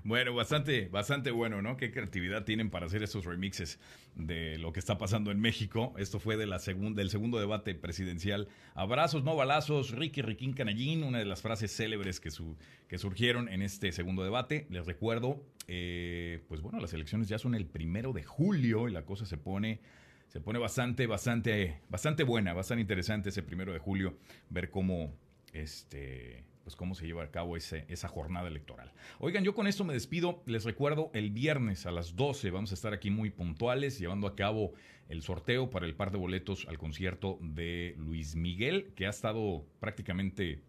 Bueno, 0.07 0.35
bastante, 0.35 0.87
bastante 0.87 1.33
bueno, 1.33 1.63
¿no? 1.63 1.77
Qué 1.77 1.91
creatividad 1.91 2.45
tienen 2.45 2.71
para 2.71 2.87
hacer 2.87 3.03
esos 3.03 3.25
remixes 3.25 3.81
de 4.15 4.57
lo 4.57 4.73
que 4.73 4.79
está 4.79 4.99
pasando 4.99 5.33
en 5.33 5.41
México. 5.41 5.95
Esto 5.99 6.21
fue 6.21 6.37
de 6.37 6.47
la 6.47 6.61
segunda, 6.61 7.01
del 7.01 7.11
segundo 7.11 7.41
debate 7.41 7.75
presidencial. 7.75 8.47
Abrazos, 8.77 9.25
no 9.25 9.35
balazos, 9.35 9.91
Ricky 9.91 10.23
Riquín 10.23 10.53
Canallín, 10.53 11.03
una 11.03 11.19
de 11.19 11.25
las 11.25 11.43
frases 11.43 11.75
célebres 11.75 12.21
que, 12.21 12.31
su, 12.31 12.57
que 12.87 12.99
surgieron 12.99 13.49
en 13.49 13.63
este 13.63 13.91
segundo 13.91 14.23
debate. 14.23 14.69
Les 14.71 14.87
recuerdo, 14.87 15.45
eh, 15.67 16.45
pues 16.47 16.61
bueno, 16.61 16.79
las 16.79 16.93
elecciones 16.93 17.27
ya 17.27 17.41
son 17.41 17.57
el 17.57 17.67
primero 17.67 18.13
de 18.13 18.23
julio 18.23 18.89
y 18.89 18.93
la 18.93 19.05
cosa 19.05 19.27
se 19.27 19.37
pone 19.39 19.81
se 20.29 20.41
pone 20.41 20.61
bastante, 20.61 21.09
bastante, 21.09 21.81
bastante 21.89 22.23
buena, 22.23 22.53
bastante 22.53 22.83
interesante 22.83 23.31
ese 23.31 23.43
primero 23.43 23.73
de 23.73 23.81
julio, 23.81 24.19
ver 24.51 24.71
cómo, 24.71 25.13
este, 25.53 26.45
pues 26.67 26.75
cómo 26.75 26.97
se 26.97 27.07
lleva 27.07 27.23
a 27.23 27.31
cabo 27.31 27.57
ese, 27.57 27.85
esa 27.87 28.09
jornada 28.09 28.49
electoral. 28.49 28.91
Oigan, 29.21 29.45
yo 29.45 29.55
con 29.55 29.69
esto 29.69 29.85
me 29.85 29.95
despido. 29.95 30.43
Les 30.47 30.65
recuerdo, 30.65 31.13
el 31.15 31.31
viernes 31.31 31.87
a 31.87 31.93
las 31.93 32.17
12 32.17 32.51
vamos 32.51 32.73
a 32.73 32.75
estar 32.75 32.93
aquí 32.93 33.09
muy 33.09 33.31
puntuales, 33.31 34.01
llevando 34.01 34.27
a 34.27 34.35
cabo 34.35 34.73
el 35.09 35.23
sorteo 35.23 35.71
para 35.71 35.87
el 35.87 35.95
par 35.95 36.11
de 36.11 36.19
boletos 36.19 36.67
al 36.69 36.77
concierto 36.77 37.39
de 37.41 37.95
Luis 37.99 38.35
Miguel, 38.35 38.93
que 38.97 39.07
ha 39.07 39.11
estado 39.11 39.65
prácticamente 39.79 40.61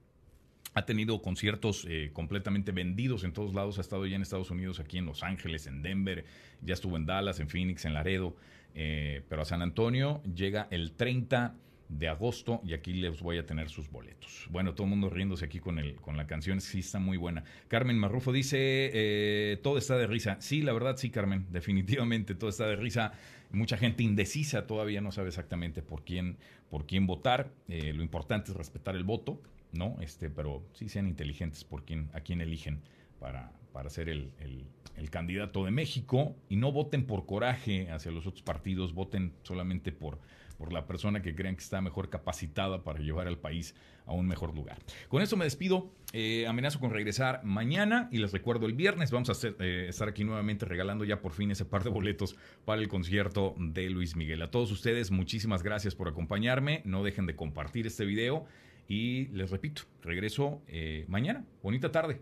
ha 0.75 0.85
tenido 0.85 1.19
conciertos 1.23 1.87
eh, 1.89 2.11
completamente 2.13 2.71
vendidos 2.71 3.23
en 3.23 3.33
todos 3.33 3.55
lados. 3.55 3.79
Ha 3.79 3.81
estado 3.81 4.05
ya 4.05 4.17
en 4.17 4.21
Estados 4.21 4.51
Unidos, 4.51 4.79
aquí 4.79 4.99
en 4.99 5.07
Los 5.07 5.23
Ángeles, 5.23 5.65
en 5.65 5.81
Denver, 5.81 6.25
ya 6.61 6.75
estuvo 6.75 6.95
en 6.95 7.07
Dallas, 7.07 7.39
en 7.39 7.49
Phoenix, 7.49 7.85
en 7.85 7.95
Laredo. 7.95 8.35
Eh, 8.75 9.23
pero 9.27 9.41
a 9.41 9.45
San 9.45 9.63
Antonio 9.63 10.21
llega 10.21 10.67
el 10.69 10.91
30 10.91 11.55
de 11.89 12.07
agosto 12.09 12.61
y 12.65 12.73
aquí 12.73 12.93
les 12.93 13.21
voy 13.21 13.37
a 13.37 13.45
tener 13.45 13.69
sus 13.69 13.89
boletos. 13.89 14.47
Bueno, 14.49 14.73
todo 14.73 14.83
el 14.83 14.89
mundo 14.91 15.09
riéndose 15.09 15.45
aquí 15.45 15.59
con, 15.59 15.79
el, 15.79 15.95
con 15.95 16.17
la 16.17 16.27
canción, 16.27 16.59
sí 16.61 16.79
está 16.79 16.99
muy 16.99 17.17
buena. 17.17 17.43
Carmen 17.67 17.97
Marrufo 17.97 18.31
dice, 18.31 18.57
eh, 18.59 19.57
todo 19.63 19.77
está 19.77 19.97
de 19.97 20.07
risa. 20.07 20.37
Sí, 20.39 20.61
la 20.61 20.73
verdad 20.73 20.97
sí, 20.97 21.09
Carmen, 21.09 21.47
definitivamente 21.51 22.35
todo 22.35 22.49
está 22.49 22.67
de 22.67 22.75
risa. 22.75 23.13
Mucha 23.51 23.77
gente 23.77 24.03
indecisa 24.03 24.67
todavía 24.67 24.99
no 25.01 25.11
sabe 25.11 25.29
exactamente 25.29 25.81
por 25.81 26.03
quién, 26.03 26.37
por 26.69 26.85
quién 26.85 27.07
votar. 27.07 27.51
Eh, 27.69 27.93
lo 27.93 28.03
importante 28.03 28.51
es 28.51 28.57
respetar 28.57 28.95
el 28.95 29.03
voto, 29.03 29.41
¿no? 29.71 29.97
Este, 30.01 30.29
pero 30.29 30.63
sí 30.73 30.89
sean 30.89 31.07
inteligentes 31.07 31.63
por 31.63 31.85
quién, 31.85 32.09
a 32.13 32.19
quién 32.19 32.41
eligen 32.41 32.81
para, 33.19 33.51
para 33.71 33.89
ser 33.89 34.09
el, 34.09 34.31
el, 34.39 34.65
el, 34.97 35.09
candidato 35.09 35.63
de 35.63 35.71
México 35.71 36.35
y 36.49 36.57
no 36.57 36.73
voten 36.73 37.05
por 37.05 37.25
coraje 37.25 37.89
hacia 37.89 38.11
los 38.11 38.27
otros 38.27 38.43
partidos, 38.43 38.93
voten 38.93 39.33
solamente 39.43 39.93
por, 39.93 40.19
por 40.57 40.73
la 40.73 40.85
persona 40.85 41.21
que 41.21 41.35
crean 41.35 41.55
que 41.55 41.63
está 41.63 41.81
mejor 41.81 42.09
capacitada 42.09 42.83
para 42.83 42.99
llevar 42.99 43.27
al 43.27 43.37
país 43.37 43.75
a 44.05 44.13
un 44.13 44.27
mejor 44.27 44.55
lugar. 44.55 44.77
Con 45.09 45.21
eso 45.21 45.37
me 45.37 45.45
despido, 45.45 45.91
eh, 46.13 46.47
amenazo 46.47 46.79
con 46.79 46.91
regresar 46.91 47.43
mañana 47.43 48.07
y 48.11 48.17
les 48.17 48.31
recuerdo 48.31 48.65
el 48.65 48.73
viernes 48.73 49.11
vamos 49.11 49.29
a 49.29 49.47
eh, 49.59 49.87
estar 49.89 50.07
aquí 50.07 50.23
nuevamente 50.23 50.65
regalando 50.65 51.03
ya 51.03 51.21
por 51.21 51.33
fin 51.33 51.51
ese 51.51 51.65
par 51.65 51.83
de 51.83 51.89
boletos 51.89 52.35
para 52.65 52.81
el 52.81 52.87
concierto 52.87 53.55
de 53.57 53.89
Luis 53.89 54.15
Miguel. 54.15 54.41
A 54.41 54.51
todos 54.51 54.71
ustedes, 54.71 55.11
muchísimas 55.11 55.63
gracias 55.63 55.95
por 55.95 56.07
acompañarme, 56.07 56.81
no 56.85 57.03
dejen 57.03 57.25
de 57.25 57.35
compartir 57.35 57.85
este 57.85 58.05
video 58.05 58.45
y 58.87 59.27
les 59.27 59.51
repito, 59.51 59.83
regreso 60.01 60.61
eh, 60.67 61.05
mañana. 61.07 61.45
Bonita 61.61 61.91
tarde. 61.91 62.21